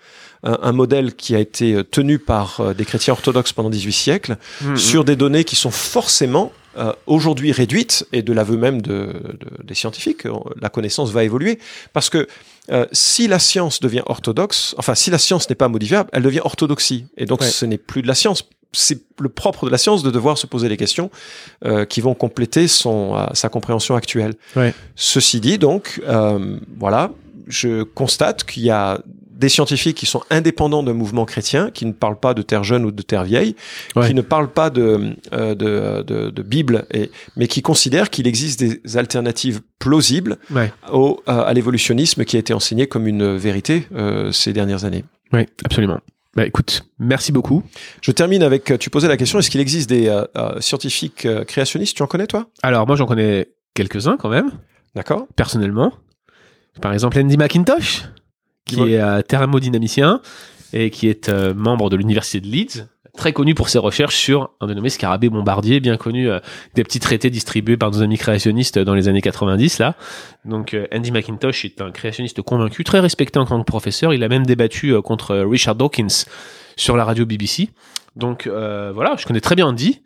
un, 0.43 0.59
un 0.61 0.71
modèle 0.71 1.15
qui 1.15 1.33
a 1.35 1.39
été 1.39 1.83
tenu 1.89 2.19
par 2.19 2.75
des 2.75 2.85
chrétiens 2.85 3.13
orthodoxes 3.13 3.53
pendant 3.53 3.71
18 3.71 3.91
siècles 3.91 4.37
Mhm. 4.61 4.77
sur 4.77 5.03
des 5.03 5.15
données 5.15 5.43
qui 5.45 5.55
sont 5.55 5.71
forcément 5.71 6.51
euh, 6.77 6.94
aujourd'hui 7.08 7.51
réduites 7.51 8.05
et 8.13 8.22
de 8.22 8.34
l'aveu 8.34 8.58
même 8.58 8.82
de, 8.82 8.91
de- 9.39 9.63
des 9.63 9.74
scientifiques, 9.75 10.25
euh, 10.25 10.34
la 10.62 10.70
connaissance 10.70 11.12
va 11.12 11.24
évoluer 11.24 11.60
parce 11.94 12.10
que 12.10 12.27
euh, 12.72 12.86
si 12.91 13.27
la 13.27 13.39
science 13.39 13.79
devient 13.79 14.03
orthodoxe, 14.05 14.74
enfin 14.77 14.96
si 14.96 15.10
la 15.12 15.17
science 15.17 15.50
n'est 15.50 15.55
pas 15.55 15.67
modifiable, 15.67 16.10
elle 16.13 16.24
devient 16.24 16.41
orthodoxie 16.44 17.05
et 17.17 17.25
donc 17.25 17.41
Ouais. 17.41 17.48
ce 17.48 17.65
n'est 17.65 17.77
plus 17.77 18.01
de 18.01 18.08
la 18.08 18.15
science. 18.15 18.44
C'est 18.74 19.00
le 19.20 19.29
propre 19.29 19.65
de 19.67 19.72
la 19.72 19.77
science 19.77 20.03
de 20.03 20.12
devoir 20.12 20.38
se 20.38 20.48
poser 20.48 20.67
les 20.67 20.75
questions 20.75 21.10
euh, 21.63 21.86
qui 21.86 22.01
vont 22.01 22.13
compléter 22.15 22.67
son, 22.67 23.15
euh, 23.15 23.25
sa 23.34 23.48
compréhension 23.50 23.96
actuelle. 23.96 24.34
Ouais. 24.55 24.74
Ceci 24.96 25.39
dit, 25.39 25.58
donc, 25.58 26.01
euh, 26.08 26.58
voilà, 26.77 27.12
je 27.48 27.84
constate 27.84 28.44
qu'il 28.44 28.63
y 28.63 28.72
a 28.72 29.00
des 29.37 29.49
scientifiques 29.49 29.97
qui 29.97 30.05
sont 30.05 30.21
indépendants 30.29 30.81
d'un 30.83 30.93
mouvement 30.93 31.25
chrétien, 31.25 31.69
qui 31.71 31.85
ne 31.85 31.91
parlent 31.91 32.19
pas 32.19 32.33
de 32.33 32.41
terre 32.41 32.63
jeune 32.63 32.85
ou 32.85 32.91
de 32.91 33.01
terre 33.01 33.23
vieille, 33.23 33.55
Ouais. 33.95 34.07
qui 34.07 34.13
ne 34.13 34.21
parlent 34.21 34.51
pas 34.51 34.69
de, 34.69 35.15
euh, 35.33 35.55
de, 35.55 36.03
de, 36.03 36.29
de 36.29 36.41
Bible, 36.41 36.85
et, 36.93 37.11
mais 37.35 37.47
qui 37.47 37.61
considèrent 37.61 38.09
qu'il 38.09 38.27
existe 38.27 38.59
des 38.59 38.97
alternatives 38.97 39.61
plausibles 39.79 40.37
Ouais. 40.51 40.71
au, 40.91 41.21
à, 41.27 41.41
à 41.41 41.53
l'évolutionnisme 41.53 42.23
qui 42.25 42.35
a 42.37 42.39
été 42.39 42.53
enseigné 42.53 42.87
comme 42.87 43.07
une 43.07 43.35
vérité 43.35 43.87
euh, 43.93 44.31
ces 44.31 44.53
dernières 44.53 44.85
années. 44.85 45.03
Oui, 45.33 45.41
absolument. 45.63 45.99
Bah 46.35 46.45
écoute, 46.45 46.83
merci 46.99 47.31
beaucoup. 47.31 47.63
Je 48.01 48.11
termine 48.11 48.43
avec, 48.43 48.69
euh, 48.71 48.77
tu 48.77 48.89
posais 48.89 49.07
la 49.07 49.15
question, 49.17 49.39
est-ce 49.39 49.49
qu'il 49.49 49.61
existe 49.61 49.89
des 49.89 50.07
euh, 50.07 50.25
euh, 50.35 50.59
scientifiques 50.59 51.25
euh, 51.25 51.45
créationnistes? 51.45 51.95
Tu 51.95 52.03
en 52.03 52.07
connais 52.07 52.27
toi? 52.27 52.47
Alors 52.61 52.85
moi 52.87 52.95
j'en 52.97 53.05
connais 53.05 53.47
quelques-uns 53.73 54.17
quand 54.17 54.29
même, 54.29 54.51
D'accord 54.95 55.27
personnellement. 55.37 55.93
Par 56.81 56.91
exemple 56.93 57.17
Andy 57.19 57.37
McIntosh, 57.37 58.03
qui 58.65 58.77
Ouais. 58.81 58.91
est 58.93 59.01
euh, 59.01 59.22
thermodynamicien 59.22 60.22
et 60.74 60.89
qui 60.89 61.07
est 61.07 61.29
euh, 61.29 61.53
membre 61.53 61.89
de 61.89 61.95
l'université 61.95 62.41
de 62.41 62.48
Leeds, 62.48 62.86
très 63.15 63.31
connu 63.31 63.55
pour 63.55 63.69
ses 63.69 63.77
recherches 63.77 64.15
sur 64.17 64.50
un 64.60 64.67
dénommé 64.67 64.89
scarabée 64.89 65.29
bombardier, 65.29 65.79
bien 65.79 65.95
connu 65.95 66.29
euh, 66.29 66.39
des 66.74 66.84
petits 66.84 67.00
traités 67.00 67.29
distribués 67.29 67.77
par 67.77 67.91
nos 67.91 68.01
amis 68.01 68.17
créationnistes 68.17 68.77
dans 68.77 68.93
les 68.95 69.07
années 69.07 69.22
90 69.22 69.79
là. 69.79 69.95
Donc 70.43 70.74
euh, 70.74 70.86
Andy 70.93 71.12
McIntosh 71.12 71.63
est 71.63 71.79
un 71.81 71.91
créationniste 71.91 72.41
convaincu, 72.41 72.84
très 72.84 73.00
respecté 73.00 73.39
en 73.39 73.45
tant 73.45 73.60
que 73.60 73.65
professeur. 73.65 74.13
Il 74.13 74.24
a 74.24 74.27
même 74.27 74.45
débattu 74.45 74.89
euh, 74.93 75.01
contre 75.01 75.31
euh, 75.31 75.48
Richard 75.48 75.75
Dawkins 75.75 76.25
sur 76.75 76.98
la 76.98 77.05
radio 77.05 77.25
BBC. 77.25 77.69
Donc 78.17 78.48
euh, 78.48 78.91
voilà, 78.93 79.15
je 79.17 79.25
connais 79.25 79.41
très 79.41 79.55
bien 79.55 79.67
Andy. 79.67 80.01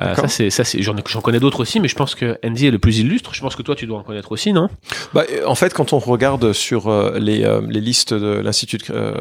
Euh, 0.00 0.14
ça 0.14 0.28
c'est 0.28 0.50
ça 0.50 0.64
c'est 0.64 0.80
j'en 0.82 0.94
j'en 1.06 1.20
connais 1.20 1.40
d'autres 1.40 1.60
aussi, 1.60 1.80
mais 1.80 1.88
je 1.88 1.96
pense 1.96 2.14
que 2.14 2.38
Andy 2.44 2.66
est 2.66 2.70
le 2.70 2.78
plus 2.78 2.98
illustre. 3.00 3.34
Je 3.34 3.40
pense 3.40 3.56
que 3.56 3.62
toi 3.62 3.74
tu 3.74 3.86
dois 3.86 3.98
en 3.98 4.02
connaître 4.02 4.32
aussi, 4.32 4.52
non? 4.52 4.68
Bah, 5.14 5.24
en 5.46 5.54
fait, 5.54 5.74
quand 5.74 5.92
on 5.92 5.98
regarde 5.98 6.52
sur 6.52 6.88
euh, 6.88 7.18
les, 7.18 7.44
euh, 7.44 7.60
les 7.68 7.80
listes 7.80 8.14
de 8.14 8.40
l'Institut, 8.40 8.78
euh, 8.90 9.12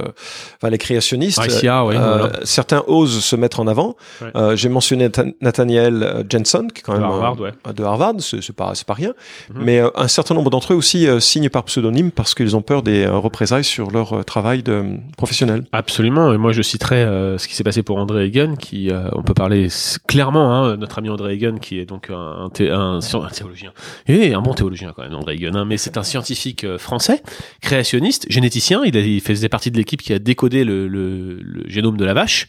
enfin, 0.57 0.69
les 0.69 0.77
créationnistes, 0.77 1.41
ICA, 1.43 1.85
ouais, 1.85 1.95
euh, 1.97 2.17
voilà. 2.19 2.39
certains 2.43 2.83
osent 2.87 3.23
se 3.23 3.35
mettre 3.35 3.59
en 3.59 3.67
avant. 3.67 3.95
Ouais. 4.21 4.27
Euh, 4.35 4.55
J'ai 4.55 4.69
mentionné 4.69 5.05
Nathan- 5.05 5.31
Nathaniel 5.41 6.25
Jensen, 6.29 6.71
qui 6.71 6.79
est 6.79 6.83
quand 6.83 6.93
De 6.93 6.99
même 6.99 7.07
Harvard, 7.09 7.39
ouais. 7.39 7.51
de 7.73 7.83
Harvard, 7.83 8.13
c'est 8.19 8.41
c'est 8.43 8.55
pas, 8.55 8.73
c'est 8.75 8.85
pas 8.87 8.93
rien. 8.93 9.13
Mhm. 9.53 9.61
Mais 9.63 9.79
euh, 9.79 9.89
un 9.95 10.07
certain 10.07 10.35
nombre 10.35 10.49
d'entre 10.49 10.73
eux 10.73 10.75
aussi 10.75 11.07
signent 11.19 11.49
par 11.49 11.63
pseudonyme 11.63 12.11
parce 12.11 12.35
qu'ils 12.35 12.55
ont 12.55 12.61
peur 12.61 12.83
des 12.83 13.07
représailles 13.07 13.63
sur 13.63 13.91
leur 13.91 14.23
travail 14.25 14.63
de 14.63 14.83
professionnel. 15.17 15.63
Absolument. 15.71 16.33
Et 16.33 16.37
moi, 16.37 16.51
je 16.51 16.61
citerai 16.61 16.97
euh, 16.97 17.37
ce 17.37 17.47
qui 17.47 17.55
s'est 17.55 17.63
passé 17.63 17.83
pour 17.83 17.97
André 17.97 18.25
Hagen, 18.25 18.55
qui, 18.59 18.91
euh, 18.91 19.09
on 19.13 19.23
peut 19.23 19.33
parler 19.33 19.67
clairement, 20.07 20.53
hein, 20.53 20.66
notre 20.75 20.99
ami 20.99 21.09
André 21.09 21.33
Hagen, 21.33 21.57
qui 21.59 21.79
est 21.79 21.85
donc 21.85 22.09
un, 22.09 22.49
théologien, 22.49 23.71
et 24.07 24.33
un 24.33 24.41
bon 24.41 24.53
théologien 24.53 24.93
quand 24.95 25.03
même, 25.03 25.13
André 25.15 25.35
Hagen, 25.35 25.55
hein, 25.55 25.65
mais 25.65 25.77
c'est 25.77 25.97
un 25.97 26.03
scientifique 26.03 26.63
euh, 26.63 26.77
français, 26.77 27.21
créationniste, 27.61 28.25
généticien. 28.29 28.81
Il, 28.85 28.97
a, 28.97 28.99
il 28.99 29.21
faisait 29.21 29.49
partie 29.49 29.71
de 29.71 29.77
l'équipe 29.77 30.01
qui 30.01 30.13
a 30.13 30.19
décodé 30.19 30.63
le, 30.63 30.87
le, 30.87 31.39
le 31.41 31.63
génome 31.69 31.97
de 31.97 32.05
la 32.05 32.13
vache. 32.13 32.47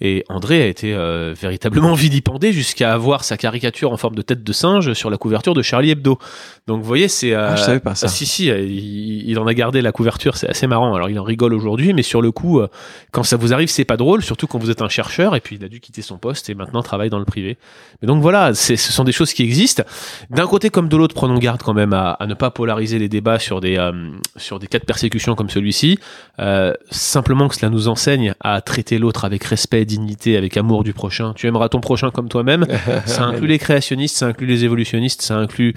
Et 0.00 0.24
André 0.28 0.62
a 0.62 0.66
été 0.66 0.92
euh, 0.92 1.34
véritablement 1.38 1.94
vilipendé 1.94 2.52
jusqu'à 2.52 2.92
avoir 2.92 3.24
sa 3.24 3.36
caricature 3.36 3.92
en 3.92 3.96
forme 3.96 4.14
de 4.14 4.22
tête 4.22 4.44
de 4.44 4.52
singe 4.52 4.92
sur 4.92 5.08
la 5.08 5.16
couverture 5.16 5.54
de 5.54 5.62
Charlie 5.62 5.90
Hebdo. 5.90 6.18
Donc, 6.66 6.80
vous 6.80 6.86
voyez, 6.86 7.06
c'est. 7.06 7.32
euh, 7.32 7.50
Ah, 7.50 7.56
je 7.56 7.62
savais 7.62 7.78
pas 7.80 7.94
ça. 7.94 8.06
ah, 8.06 8.10
si, 8.10 8.26
si, 8.26 8.50
euh, 8.50 8.60
il, 8.60 9.28
il 9.30 9.38
en 9.38 9.46
a 9.46 9.54
gardé 9.54 9.82
la 9.82 9.92
couverture, 9.92 10.36
c'est 10.36 10.48
assez 10.48 10.66
marrant. 10.66 10.94
Alors, 10.94 11.08
il 11.08 11.18
en 11.18 11.22
rigole 11.22 11.54
aujourd'hui, 11.54 11.92
mais 11.92 12.02
sur 12.02 12.20
le 12.20 12.32
coup, 12.32 12.58
euh, 12.60 12.66
quand 13.12 13.22
ça 13.22 13.36
vous 13.36 13.52
arrive, 13.54 13.68
c'est 13.68 13.84
pas 13.84 13.96
drôle, 13.96 14.22
surtout 14.22 14.48
quand 14.48 14.58
vous 14.58 14.70
êtes 14.70 14.82
un 14.82 14.88
chercheur, 14.88 15.36
et 15.36 15.40
puis 15.40 15.56
il 15.60 15.64
a 15.64 15.68
dû 15.68 15.78
quitter 15.78 16.02
son 16.02 16.18
poste 16.18 16.50
et 16.50 16.54
maintenant 16.54 16.82
travaille 16.82 17.08
dans 17.08 17.20
le 17.20 17.24
privé. 17.24 17.56
Mais 18.02 18.06
donc 18.08 18.20
voilà, 18.20 18.52
ce 18.54 18.74
sont 18.76 19.04
des 19.04 19.12
choses 19.12 19.32
qui 19.32 19.44
existent. 19.44 19.84
D'un 20.30 20.46
côté 20.48 20.70
comme 20.70 20.88
de 20.88 20.96
l'autre, 20.96 21.14
prenons 21.14 21.38
garde 21.38 21.62
quand 21.62 21.74
même 21.74 21.92
à, 21.92 22.10
à 22.10 22.26
ne 22.26 22.34
pas 22.34 22.50
polariser 22.50 22.98
les 22.98 23.08
débats 23.08 23.38
sur 23.38 23.60
des, 23.60 23.76
euh, 23.78 23.92
sur 24.36 24.58
des 24.58 24.66
cas 24.66 24.80
de 24.80 24.84
persécution 24.84 25.36
comme 25.36 25.50
celui-ci. 25.50 26.00
Euh, 26.40 26.72
simplement 26.90 27.46
que 27.46 27.54
cela 27.54 27.70
nous 27.70 27.86
enseigne 27.86 28.34
à 28.40 28.60
traiter 28.60 28.98
l'autre 28.98 29.24
avec 29.24 29.44
respect, 29.44 29.84
dignité, 29.84 30.36
avec 30.36 30.56
amour 30.56 30.82
du 30.82 30.92
prochain. 30.92 31.32
Tu 31.36 31.46
aimeras 31.46 31.68
ton 31.68 31.80
prochain 31.80 32.10
comme 32.10 32.28
toi-même. 32.28 32.66
Ça 33.06 33.22
inclut 33.24 33.46
les 33.46 33.58
créationnistes, 33.60 34.16
ça 34.16 34.26
inclut 34.26 34.46
les 34.48 34.64
évolutionnistes, 34.64 35.22
ça 35.22 35.36
inclut 35.36 35.74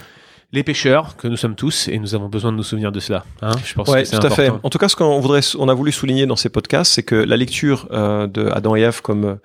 les 0.51 0.63
pêcheurs 0.63 1.15
que 1.15 1.27
nous 1.27 1.38
sommes 1.38 1.53
tous 1.53 1.88
et 1.89 2.00
nous 2.00 2.15
avons 2.15 2.27
besoin 2.27 2.51
de 2.51 2.58
nous 2.58 2.63
souvenir 2.63 2.91
de 2.91 3.00
cela. 3.00 3.24
Hein 3.44 3.51
je 3.63 3.74
pense 3.75 3.88
Ouais, 3.88 4.01
que 4.01 4.08
c'est 4.08 4.20
tout 4.20 4.25
à 4.25 4.32
fait. 4.32 4.51
En 4.63 4.70
tout 4.72 4.79
cas, 4.79 4.89
ce 4.89 4.96
qu'on 4.96 5.20
voudrait, 5.20 5.41
on 5.60 5.70
a 5.70 5.74
voulu 5.75 5.91
souligner 5.91 6.25
dans 6.25 6.36
ces 6.36 6.50
podcasts, 6.50 6.91
c'est 6.91 7.03
que 7.03 7.13
la 7.13 7.38
lecture 7.38 7.88
euh, 7.91 8.25
de 8.25 8.48
Adam 8.48 8.75
et 8.75 8.82
Ève 8.82 9.01
comme 9.03 9.38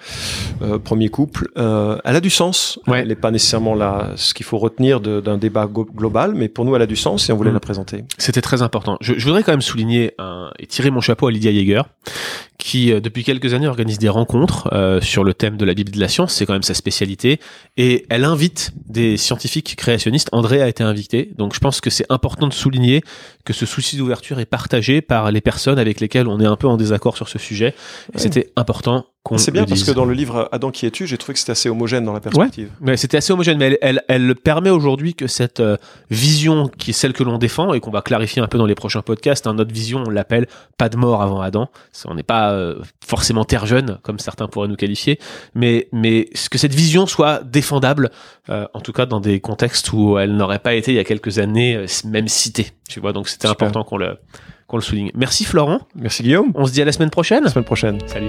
euh, 0.62 0.78
premier 0.78 1.10
couple, 1.10 1.48
euh, 1.58 1.98
elle 2.06 2.16
a 2.16 2.20
du 2.20 2.30
sens. 2.30 2.78
Ouais. 2.86 3.00
Elle 3.00 3.08
n'est 3.08 3.16
pas 3.16 3.30
nécessairement 3.30 3.74
là 3.74 4.12
ce 4.16 4.32
qu'il 4.32 4.46
faut 4.46 4.56
retenir 4.58 5.00
de- 5.00 5.20
d'un 5.20 5.36
débat 5.36 5.66
go- 5.66 5.84
global, 5.94 6.32
mais 6.34 6.48
pour 6.48 6.64
nous, 6.64 6.74
elle 6.74 6.80
a 6.82 6.86
du 6.86 6.96
sens 6.96 7.28
et 7.28 7.32
on 7.32 7.36
voulait 7.36 7.50
Mm. 7.50 7.54
la 7.54 7.60
présenter. 7.60 8.04
C'était 8.16 8.40
très 8.40 8.62
important. 8.62 8.96
Je, 9.02 9.12
je 9.18 9.24
voudrais 9.26 9.42
quand 9.42 9.52
même 9.52 9.60
souligner 9.60 10.14
un- 10.18 10.50
et 10.58 10.66
tirer 10.66 10.90
mon 10.90 11.02
chapeau 11.02 11.26
à 11.26 11.30
Lydia 11.30 11.50
Yeager, 11.50 11.82
qui 12.64 12.90
euh, 12.90 12.98
depuis 12.98 13.24
quelques 13.24 13.52
années 13.52 13.68
organise 13.68 13.98
des 13.98 14.08
rencontres 14.08 14.70
euh, 14.72 14.98
sur 15.02 15.22
le 15.22 15.34
thème 15.34 15.58
de 15.58 15.66
la 15.66 15.74
Bible 15.74 15.90
et 15.90 15.96
de 15.96 16.00
la 16.00 16.08
science. 16.08 16.32
C'est 16.32 16.46
quand 16.46 16.54
même 16.54 16.62
sa 16.62 16.72
spécialité. 16.72 17.38
Et 17.76 18.06
elle 18.08 18.24
invite 18.24 18.72
des 18.86 19.18
scientifiques 19.18 19.76
créationnistes. 19.76 20.30
André 20.32 20.62
a 20.62 20.68
été 20.68 20.82
invité. 20.82 21.30
Donc 21.36 21.54
je 21.54 21.60
pense 21.60 21.82
que 21.82 21.90
c'est 21.90 22.06
important 22.08 22.48
de 22.48 22.54
souligner 22.54 23.02
que 23.44 23.52
ce 23.52 23.66
souci 23.66 23.98
d'ouverture 23.98 24.40
est 24.40 24.46
partagé 24.46 25.02
par 25.02 25.30
les 25.30 25.42
personnes 25.42 25.78
avec 25.78 26.00
lesquelles 26.00 26.26
on 26.26 26.40
est 26.40 26.46
un 26.46 26.56
peu 26.56 26.66
en 26.66 26.78
désaccord 26.78 27.18
sur 27.18 27.28
ce 27.28 27.38
sujet. 27.38 27.74
Ouais. 28.14 28.20
C'était 28.20 28.50
important 28.56 29.04
C'est 29.36 29.52
bien 29.52 29.64
parce 29.64 29.84
que 29.84 29.90
dans 29.90 30.04
le 30.04 30.12
livre 30.12 30.48
Adam 30.52 30.70
qui 30.70 30.84
es-tu, 30.86 31.06
j'ai 31.06 31.16
trouvé 31.16 31.32
que 31.32 31.38
c'était 31.38 31.52
assez 31.52 31.68
homogène 31.68 32.04
dans 32.04 32.12
la 32.12 32.20
perspective. 32.20 32.70
Ouais, 32.82 32.96
c'était 32.96 33.16
assez 33.16 33.32
homogène, 33.32 33.56
mais 33.58 33.66
elle, 33.66 33.78
elle, 33.80 34.02
elle 34.08 34.34
permet 34.34 34.70
aujourd'hui 34.70 35.14
que 35.14 35.26
cette 35.26 35.60
euh, 35.60 35.76
vision 36.10 36.68
qui 36.68 36.90
est 36.90 36.92
celle 36.92 37.14
que 37.14 37.22
l'on 37.22 37.38
défend 37.38 37.72
et 37.72 37.80
qu'on 37.80 37.90
va 37.90 38.02
clarifier 38.02 38.42
un 38.42 38.48
peu 38.48 38.58
dans 38.58 38.66
les 38.66 38.74
prochains 38.74 39.00
podcasts, 39.00 39.46
hein, 39.46 39.54
notre 39.54 39.72
vision, 39.72 40.04
on 40.06 40.10
l'appelle 40.10 40.46
pas 40.76 40.88
de 40.88 40.96
mort 40.96 41.22
avant 41.22 41.40
Adam. 41.40 41.70
On 42.06 42.14
n'est 42.14 42.22
pas 42.22 42.52
euh, 42.52 42.82
forcément 43.04 43.44
terre 43.44 43.66
jeune, 43.66 43.98
comme 44.02 44.18
certains 44.18 44.46
pourraient 44.46 44.68
nous 44.68 44.76
qualifier, 44.76 45.18
mais, 45.54 45.88
mais 45.92 46.28
que 46.50 46.58
cette 46.58 46.74
vision 46.74 47.06
soit 47.06 47.42
défendable, 47.42 48.10
euh, 48.50 48.66
en 48.74 48.80
tout 48.80 48.92
cas 48.92 49.06
dans 49.06 49.20
des 49.20 49.40
contextes 49.40 49.92
où 49.92 50.18
elle 50.18 50.36
n'aurait 50.36 50.58
pas 50.58 50.74
été 50.74 50.92
il 50.92 50.96
y 50.96 51.00
a 51.00 51.04
quelques 51.04 51.38
années 51.38 51.76
euh, 51.76 51.86
même 52.04 52.28
citée. 52.28 52.72
Tu 52.88 53.00
vois, 53.00 53.12
donc 53.12 53.28
c'était 53.28 53.48
important 53.48 53.84
qu'on 53.84 53.96
le, 53.96 54.18
qu'on 54.66 54.76
le 54.76 54.82
souligne. 54.82 55.10
Merci 55.14 55.44
Florent. 55.44 55.80
Merci 55.94 56.22
Guillaume. 56.22 56.52
On 56.54 56.66
se 56.66 56.72
dit 56.72 56.82
à 56.82 56.84
la 56.84 56.92
semaine 56.92 57.10
prochaine. 57.10 57.44
La 57.44 57.50
semaine 57.50 57.64
prochaine. 57.64 57.98
Salut. 58.06 58.28